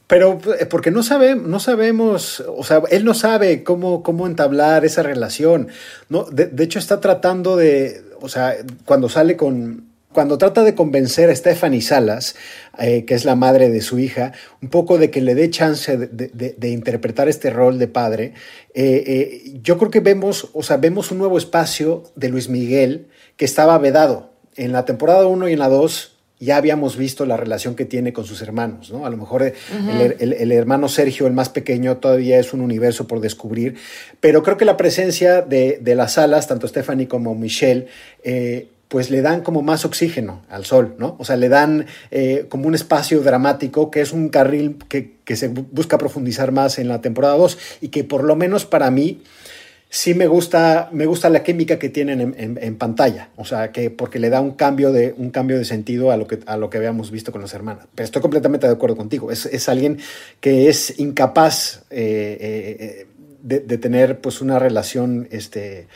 Pero 0.07 0.39
eh, 0.59 0.65
porque 0.65 0.91
no, 0.91 1.01
sabe, 1.01 1.35
no 1.35 1.59
sabemos, 1.59 2.43
o 2.55 2.63
sea, 2.63 2.83
él 2.91 3.05
no 3.05 3.13
sabe 3.13 3.63
cómo, 3.63 4.03
cómo 4.03 4.27
entablar 4.27 4.85
esa 4.85 5.01
relación. 5.01 5.69
No, 6.09 6.25
de, 6.25 6.45
de 6.45 6.63
hecho, 6.63 6.77
está 6.77 6.99
tratando 6.99 7.55
de, 7.55 8.03
o 8.21 8.29
sea, 8.29 8.55
cuando 8.85 9.09
sale 9.09 9.35
con, 9.35 9.94
cuando 10.15 10.39
trata 10.39 10.63
de 10.63 10.73
convencer 10.73 11.29
a 11.29 11.35
Stephanie 11.35 11.81
Salas, 11.81 12.35
eh, 12.79 13.05
que 13.05 13.13
es 13.13 13.23
la 13.25 13.35
madre 13.35 13.69
de 13.69 13.81
su 13.81 13.99
hija, 13.99 14.31
un 14.63 14.69
poco 14.69 14.97
de 14.97 15.11
que 15.11 15.21
le 15.21 15.35
dé 15.35 15.51
chance 15.51 15.95
de, 15.97 16.07
de- 16.07 16.55
de 16.57 16.69
interpretar 16.69 17.29
este 17.29 17.51
rol 17.51 17.77
de 17.77 17.87
padre, 17.87 18.33
eh, 18.73 19.03
eh, 19.05 19.59
yo 19.61 19.77
creo 19.77 19.91
que 19.91 19.99
vemos, 19.99 20.49
o 20.53 20.63
sea, 20.63 20.77
vemos 20.77 21.11
un 21.11 21.19
nuevo 21.19 21.37
espacio 21.37 22.03
de 22.15 22.29
Luis 22.29 22.49
Miguel 22.49 23.07
que 23.37 23.45
estaba 23.45 23.77
vedado. 23.77 24.31
En 24.55 24.71
la 24.71 24.85
temporada 24.85 25.27
1 25.27 25.49
y 25.49 25.53
en 25.53 25.59
la 25.59 25.69
2 25.69 26.13
ya 26.39 26.57
habíamos 26.57 26.97
visto 26.97 27.25
la 27.25 27.37
relación 27.37 27.75
que 27.75 27.85
tiene 27.85 28.11
con 28.11 28.25
sus 28.25 28.41
hermanos, 28.41 28.91
¿no? 28.91 29.05
A 29.05 29.09
lo 29.09 29.15
mejor 29.17 29.43
el, 29.43 30.15
el- 30.19 30.33
el 30.33 30.51
hermano 30.51 30.89
Sergio, 30.89 31.27
el 31.27 31.33
más 31.33 31.49
pequeño, 31.49 31.97
todavía 31.97 32.39
es 32.39 32.53
un 32.53 32.61
universo 32.61 33.07
por 33.07 33.19
descubrir, 33.21 33.75
pero 34.19 34.43
creo 34.43 34.57
que 34.57 34.65
la 34.65 34.75
presencia 34.77 35.41
de, 35.41 35.79
de 35.81 35.95
las 35.95 36.17
alas, 36.17 36.47
tanto 36.47 36.67
Stephanie 36.67 37.07
como 37.07 37.35
Michelle, 37.35 37.87
eh, 38.23 38.67
pues 38.87 39.09
le 39.09 39.21
dan 39.21 39.41
como 39.41 39.61
más 39.61 39.83
oxígeno 39.83 40.43
al 40.49 40.63
sol, 40.65 40.95
¿no? 40.99 41.15
O 41.19 41.25
sea, 41.25 41.35
le 41.37 41.49
dan 41.49 41.87
eh, 42.11 42.45
como 42.49 42.67
un 42.67 42.75
espacio 42.75 43.21
dramático 43.21 43.89
que 43.89 44.01
es 44.01 44.13
un 44.13 44.29
carril 44.29 44.77
que, 44.87 45.15
que 45.25 45.35
se 45.35 45.51
bu- 45.51 45.65
busca 45.71 45.97
profundizar 45.97 46.51
más 46.51 46.77
en 46.77 46.87
la 46.87 47.01
temporada 47.01 47.35
2 47.35 47.57
y 47.81 47.87
que 47.89 48.03
por 48.03 48.23
lo 48.23 48.35
menos 48.35 48.65
para 48.65 48.91
mí 48.91 49.21
sí 49.89 50.13
me 50.13 50.27
gusta, 50.27 50.89
me 50.91 51.05
gusta 51.05 51.29
la 51.29 51.41
química 51.41 51.79
que 51.79 51.89
tienen 51.89 52.35
en, 52.37 52.75
pantalla, 52.77 53.29
o 53.37 53.45
sea, 53.45 53.71
que 53.71 53.89
porque 53.89 54.19
le 54.19 54.29
da 54.29 54.41
un 54.41 54.51
cambio 54.51 54.91
de, 54.91 55.15
un 55.17 55.29
cambio 55.29 55.57
de 55.57 55.63
sentido 55.63 56.11
a 56.11 56.17
lo 56.17 56.27
que, 56.27 56.39
a 56.45 56.57
lo 56.57 56.69
que 56.69 56.77
habíamos 56.77 57.11
visto 57.11 57.31
con 57.31 57.41
las 57.41 57.53
hermanas. 57.53 57.87
Pero 57.95 58.03
estoy 58.05 58.21
completamente 58.21 58.67
de 58.67 58.73
acuerdo 58.73 58.97
contigo, 58.97 59.31
es, 59.31 59.45
es 59.45 59.69
alguien 59.69 59.99
que 60.41 60.67
es 60.69 60.99
incapaz 60.99 61.83
eh, 61.91 62.37
eh, 62.39 63.07
de, 63.41 63.59
de 63.61 63.77
tener 63.77 64.19
pues 64.19 64.41
una 64.41 64.59
relación 64.59 65.27
este, 65.31 65.87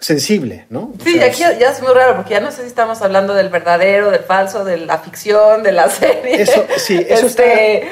sensible, 0.00 0.66
¿no? 0.70 0.92
O 0.98 1.04
Sí, 1.04 1.12
sea, 1.18 1.26
aquí 1.26 1.40
ya 1.40 1.70
es 1.70 1.82
muy 1.82 1.92
raro 1.92 2.16
porque 2.16 2.30
ya 2.34 2.40
no 2.40 2.50
sé 2.50 2.62
si 2.62 2.68
estamos 2.68 3.02
hablando 3.02 3.34
del 3.34 3.50
verdadero, 3.50 4.10
del 4.10 4.24
falso, 4.24 4.64
de 4.64 4.78
la 4.78 4.98
ficción, 4.98 5.62
de 5.62 5.72
la 5.72 5.88
serie. 5.90 6.40
Eso, 6.42 6.64
sí, 6.78 7.04
eso 7.08 7.26
Este, 7.26 7.86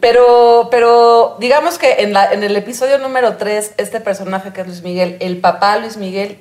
Pero, 0.00 0.68
pero 0.70 1.36
digamos 1.40 1.76
que 1.78 2.02
en, 2.02 2.12
la, 2.12 2.32
en 2.32 2.44
el 2.44 2.56
episodio 2.56 2.98
número 2.98 3.36
3, 3.36 3.72
este 3.76 4.00
personaje 4.00 4.52
que 4.52 4.60
es 4.60 4.66
Luis 4.68 4.82
Miguel, 4.82 5.16
el 5.20 5.38
papá 5.38 5.76
Luis 5.78 5.96
Miguel, 5.96 6.38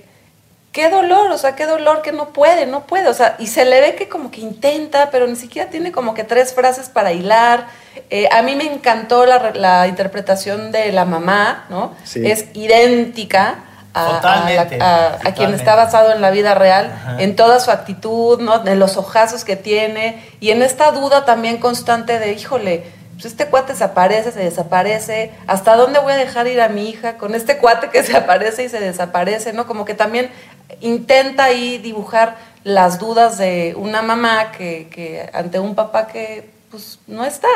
qué 0.71 0.89
dolor, 0.91 1.31
o 1.31 1.37
sea, 1.39 1.55
qué 1.55 1.65
dolor 1.65 2.03
que 2.03 2.11
no 2.11 2.29
puede, 2.31 2.67
no 2.67 2.85
puede, 2.85 3.07
o 3.07 3.13
sea, 3.15 3.35
y 3.39 3.47
se 3.47 3.65
le 3.65 3.81
ve 3.81 3.95
que 3.95 4.07
como 4.07 4.29
que 4.29 4.41
intenta, 4.41 5.09
pero 5.09 5.25
ni 5.25 5.35
siquiera 5.35 5.71
tiene 5.71 5.91
como 5.91 6.13
que 6.13 6.23
tres 6.23 6.53
frases 6.53 6.89
para 6.89 7.11
hilar. 7.11 7.65
Eh, 8.11 8.29
a 8.31 8.43
mí 8.43 8.55
me 8.55 8.71
encantó 8.71 9.25
la, 9.25 9.49
la 9.55 9.87
interpretación 9.87 10.71
de 10.71 10.91
la 10.91 11.05
mamá, 11.05 11.65
¿no? 11.71 11.95
Sí. 12.03 12.21
Es 12.29 12.45
idéntica 12.53 13.63
a, 13.93 14.01
a 14.05 14.07
la- 14.07 14.15
Totalmente, 14.19 14.81
a- 14.81 15.19
a 15.25 15.33
quien 15.33 15.53
está 15.53 15.75
basado 15.75 16.11
en 16.13 16.21
la 16.21 16.31
vida 16.31 16.53
real, 16.55 16.91
Ajá. 16.93 17.15
en 17.21 17.35
toda 17.35 17.59
su 17.59 17.71
actitud, 17.71 18.39
¿no? 18.41 18.65
En 18.67 18.79
los 18.79 18.97
ojazos 18.97 19.43
que 19.43 19.55
tiene 19.55 20.23
y 20.39 20.51
en 20.51 20.61
esta 20.61 20.91
duda 20.91 21.25
también 21.25 21.57
constante 21.57 22.19
de, 22.19 22.33
híjole, 22.33 22.83
pues 23.13 23.25
este 23.25 23.47
cuate 23.47 23.75
se 23.75 23.83
aparece, 23.83 24.31
se 24.31 24.39
desaparece, 24.39 25.31
¿hasta 25.47 25.75
dónde 25.75 25.99
voy 25.99 26.13
a 26.13 26.17
dejar 26.17 26.47
ir 26.47 26.61
a 26.61 26.69
mi 26.69 26.87
hija 26.89 27.17
con 27.17 27.35
este 27.35 27.57
cuate 27.57 27.89
que 27.89 28.01
se 28.03 28.15
aparece 28.15 28.63
y 28.63 28.69
se 28.69 28.79
desaparece, 28.79 29.51
¿no? 29.51 29.67
Como 29.67 29.83
que 29.85 29.93
también 29.93 30.31
intenta 30.79 31.45
ahí 31.45 31.77
dibujar 31.79 32.37
las 32.63 32.99
dudas 32.99 33.37
de 33.37 33.73
una 33.77 34.01
mamá 34.01 34.51
que, 34.51 34.87
que 34.89 35.29
ante 35.33 35.59
un 35.59 35.75
papá 35.75 36.07
que 36.07 36.49
pues 36.71 36.99
no 37.07 37.25
está. 37.25 37.47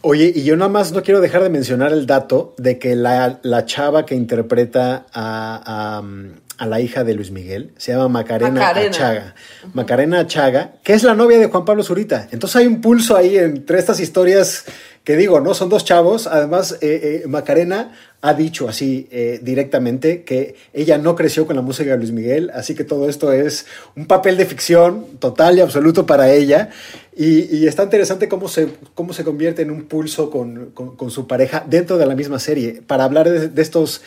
Oye, 0.00 0.32
y 0.34 0.44
yo 0.44 0.56
nada 0.56 0.68
más 0.68 0.92
no 0.92 1.02
quiero 1.02 1.20
dejar 1.20 1.42
de 1.42 1.50
mencionar 1.50 1.92
el 1.92 2.06
dato 2.06 2.54
de 2.56 2.78
que 2.78 2.94
la, 2.94 3.40
la 3.42 3.66
chava 3.66 4.06
que 4.06 4.14
interpreta 4.14 5.06
a, 5.12 5.96
a, 5.98 6.02
mm, 6.02 6.32
a 6.58 6.66
la 6.66 6.80
hija 6.80 7.04
de 7.04 7.14
Luis 7.14 7.30
Miguel 7.30 7.72
se 7.78 7.92
llama 7.92 8.08
Macarena, 8.08 8.60
Macarena. 8.60 8.88
Achaga. 8.88 9.34
Macarena 9.74 10.20
Achaga, 10.20 10.72
que 10.82 10.92
es 10.92 11.02
la 11.02 11.14
novia 11.14 11.38
de 11.38 11.46
Juan 11.46 11.64
Pablo 11.64 11.82
Zurita. 11.82 12.28
Entonces 12.30 12.56
hay 12.56 12.66
un 12.66 12.80
pulso 12.80 13.16
ahí 13.16 13.38
entre 13.38 13.78
estas 13.78 14.00
historias 14.00 14.64
que 15.08 15.16
digo, 15.16 15.40
¿no? 15.40 15.54
Son 15.54 15.70
dos 15.70 15.86
chavos. 15.86 16.26
Además, 16.26 16.76
eh, 16.82 17.22
eh, 17.24 17.26
Macarena 17.26 17.94
ha 18.20 18.34
dicho 18.34 18.68
así 18.68 19.08
eh, 19.10 19.40
directamente 19.42 20.22
que 20.22 20.54
ella 20.74 20.98
no 20.98 21.16
creció 21.16 21.46
con 21.46 21.56
la 21.56 21.62
música 21.62 21.92
de 21.92 21.96
Luis 21.96 22.12
Miguel, 22.12 22.50
así 22.52 22.74
que 22.74 22.84
todo 22.84 23.08
esto 23.08 23.32
es 23.32 23.64
un 23.96 24.04
papel 24.06 24.36
de 24.36 24.44
ficción 24.44 25.06
total 25.18 25.56
y 25.56 25.62
absoluto 25.62 26.04
para 26.04 26.30
ella. 26.30 26.68
Y, 27.16 27.56
y 27.56 27.66
está 27.66 27.84
interesante 27.84 28.28
cómo 28.28 28.48
se, 28.48 28.68
cómo 28.94 29.14
se 29.14 29.24
convierte 29.24 29.62
en 29.62 29.70
un 29.70 29.84
pulso 29.86 30.28
con, 30.28 30.72
con- 30.74 30.94
con 30.94 31.10
su 31.10 31.26
pareja 31.26 31.64
dentro 31.66 31.96
de 31.96 32.04
la 32.04 32.14
misma 32.14 32.38
serie, 32.38 32.82
para 32.86 33.04
hablar 33.04 33.30
de, 33.30 33.48
de 33.48 33.62
estos, 33.62 34.02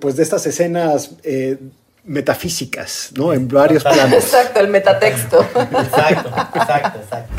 pues 0.00 0.16
de 0.16 0.24
estas 0.24 0.44
escenas 0.46 1.12
eh, 1.22 1.58
metafísicas, 2.02 3.12
¿no? 3.14 3.32
En 3.32 3.46
varios 3.46 3.84
planos. 3.84 4.14
Exacto, 4.14 4.58
el 4.58 4.66
metatexto. 4.66 5.40
Exacto, 5.42 6.28
exacto, 6.56 6.98
exacto. 7.04 7.37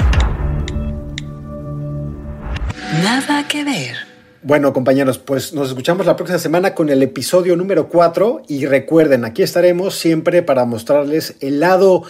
Nada 2.91 3.47
que 3.47 3.63
ver. 3.63 3.95
Bueno, 4.41 4.73
compañeros, 4.73 5.19
pues 5.19 5.53
nos 5.53 5.69
escuchamos 5.69 6.05
la 6.05 6.15
próxima 6.15 6.39
semana 6.39 6.73
con 6.73 6.89
el 6.89 7.03
episodio 7.03 7.55
número 7.55 7.87
4 7.87 8.43
y 8.47 8.65
recuerden, 8.65 9.25
aquí 9.25 9.43
estaremos 9.43 9.95
siempre 9.95 10.41
para 10.41 10.65
mostrarles 10.65 11.35
el 11.39 11.59
lado 11.59 12.03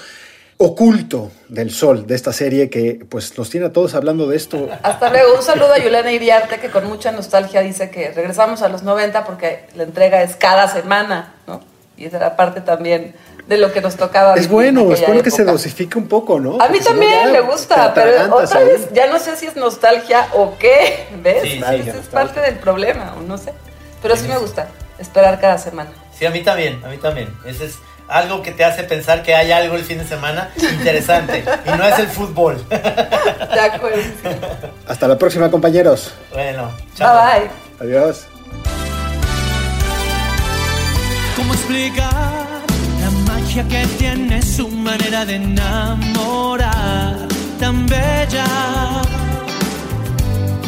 oculto 0.57 1.31
del 1.47 1.71
sol 1.71 2.07
de 2.07 2.15
esta 2.15 2.31
serie 2.33 2.69
que 2.69 2.99
pues 3.09 3.37
nos 3.37 3.49
tiene 3.49 3.67
a 3.67 3.73
todos 3.73 3.93
hablando 3.93 4.27
de 4.27 4.37
esto. 4.37 4.69
Hasta 4.81 5.09
luego. 5.09 5.35
Un 5.35 5.43
saludo 5.43 5.73
a 5.73 5.79
Yulena 5.79 6.11
Iriarte, 6.11 6.59
que 6.59 6.69
con 6.69 6.87
mucha 6.87 7.11
nostalgia 7.11 7.61
dice 7.61 7.89
que 7.89 8.11
regresamos 8.11 8.61
a 8.61 8.69
los 8.69 8.83
90 8.83 9.25
porque 9.25 9.65
la 9.75 9.83
entrega 9.83 10.21
es 10.23 10.35
cada 10.35 10.67
semana, 10.67 11.35
¿no? 11.45 11.61
Y 11.97 12.05
esa 12.05 12.17
era 12.17 12.35
parte 12.35 12.61
también 12.61 13.13
de 13.49 13.57
lo 13.57 13.73
que 13.73 13.81
nos 13.81 13.95
tocaba. 13.95 14.35
Es 14.35 14.47
bueno, 14.47 14.81
en 14.81 14.91
es 14.91 15.05
bueno 15.05 15.23
que 15.23 15.31
se 15.31 15.43
dosifique 15.43 15.97
un 15.97 16.07
poco, 16.07 16.39
¿no? 16.39 16.61
A 16.61 16.67
mí 16.69 16.77
Porque 16.77 16.77
si 16.77 16.83
no 16.83 16.85
también 16.91 17.11
ya 17.25 17.31
me 17.31 17.41
gusta, 17.41 17.93
pero 17.95 18.35
otra 18.35 18.59
ahí. 18.59 18.65
vez 18.67 18.89
ya 18.93 19.07
no 19.07 19.17
sé 19.17 19.35
si 19.35 19.47
es 19.47 19.55
nostalgia 19.55 20.27
o 20.33 20.55
qué, 20.59 21.07
¿ves? 21.23 21.41
Sí, 21.41 21.49
sí, 21.49 21.57
Ese 21.57 21.75
es 21.79 21.85
nostalgia. 21.95 22.11
parte 22.11 22.41
del 22.41 22.55
problema, 22.59 23.15
o 23.17 23.21
no 23.21 23.39
sé. 23.39 23.51
Pero 24.03 24.15
sí 24.15 24.27
me 24.27 24.37
gusta 24.37 24.67
esperar 24.99 25.41
cada 25.41 25.57
semana. 25.57 25.89
Sí, 26.17 26.27
a 26.27 26.29
mí 26.29 26.43
también, 26.43 26.79
a 26.85 26.89
mí 26.89 26.97
también. 26.97 27.33
Ese 27.43 27.65
es 27.65 27.79
algo 28.07 28.43
que 28.43 28.51
te 28.51 28.63
hace 28.63 28.83
pensar 28.83 29.23
que 29.23 29.33
hay 29.33 29.51
algo 29.51 29.75
el 29.75 29.83
fin 29.83 29.97
de 29.97 30.05
semana 30.07 30.51
interesante. 30.73 31.43
y 31.65 31.69
no 31.75 31.83
es 31.85 31.97
el 31.97 32.07
fútbol. 32.07 32.63
De 32.69 33.59
acuerdo. 33.59 33.97
Hasta 34.87 35.07
la 35.07 35.17
próxima, 35.17 35.49
compañeros. 35.49 36.13
bueno, 36.31 36.71
chao. 36.95 37.17
Bye 37.25 37.49
bye. 37.79 37.87
Adiós. 37.97 38.27
¿Cómo 41.35 41.53
explicar 41.53 42.38
que 43.67 43.85
tiene 43.97 44.41
su 44.41 44.69
manera 44.69 45.25
de 45.25 45.35
enamorar 45.35 47.27
tan 47.59 47.85
bella? 47.85 48.45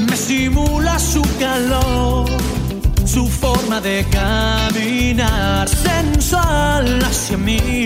Me 0.08 0.18
simula 0.18 1.00
su 1.00 1.22
calor, 1.40 2.26
su 3.06 3.28
forma 3.28 3.80
de 3.80 4.06
caminar 4.12 5.70
sensual 5.70 7.02
hacia 7.04 7.38
mí. 7.38 7.86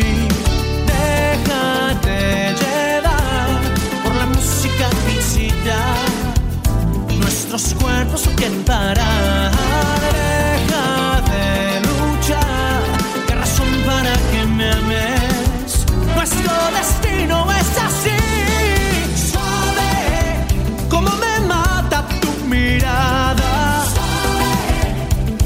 Déjate 0.93 2.55
llevar 2.61 3.49
por 4.03 4.15
la 4.15 4.25
musicalicidad. 4.25 5.97
Nuestros 7.19 7.73
cuerpos 7.75 8.27
quieren 8.35 8.63
parar. 8.63 9.51
Deja 10.01 11.21
de 11.31 11.81
luchar. 11.87 12.54
Nuestro 16.15 16.53
destino 16.77 17.45
es 17.51 17.69
así. 17.87 18.17
Suave, 19.29 19.93
como 20.89 21.11
me 21.17 21.39
mata 21.47 22.07
tu 22.21 22.31
mirada. 22.47 23.83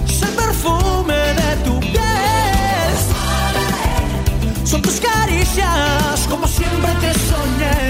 Es 0.08 0.22
el 0.22 0.30
perfume 0.30 1.20
de 1.40 1.50
tu 1.66 1.80
piel. 1.82 2.94
Son 4.64 4.82
tus 4.82 5.00
caricias, 5.02 6.28
como 6.30 6.48
siempre 6.48 6.92
te 7.02 7.12
soñé, 7.14 7.89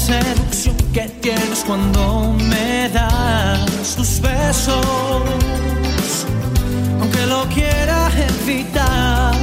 seducción 0.00 0.76
que 0.92 1.08
tienes 1.20 1.62
cuando 1.66 2.34
me 2.50 2.88
das 2.88 3.96
tus 3.96 4.20
besos. 4.20 4.84
Aunque 7.00 7.26
lo 7.26 7.44
quiera 7.54 8.10
evitar, 8.28 9.34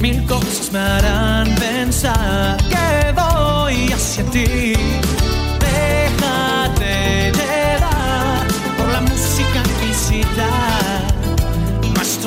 mil 0.00 0.24
cosas 0.26 0.72
me 0.72 0.78
harán 0.78 1.48
pensar 1.56 2.56
que 2.72 3.12
voy 3.12 3.92
hacia 3.92 4.24
ti 4.24 4.74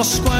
squad. 0.06 0.35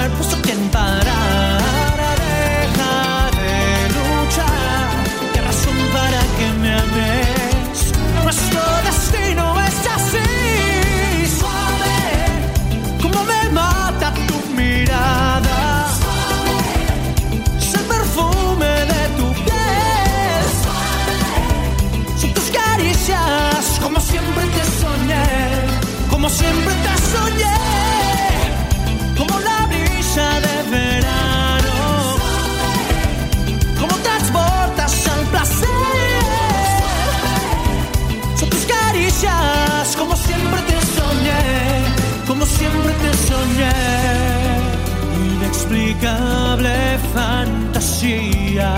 fantasía. 47.76 48.72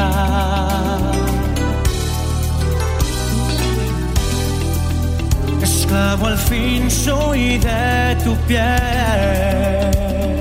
Esclavo 5.61 6.27
al 6.27 6.37
fin 6.37 6.89
soy 6.89 7.59
de 7.59 8.17
tu 8.23 8.35
piel. 8.47 10.36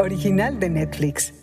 original 0.00 0.58
de 0.58 0.68
Netflix. 0.68 1.39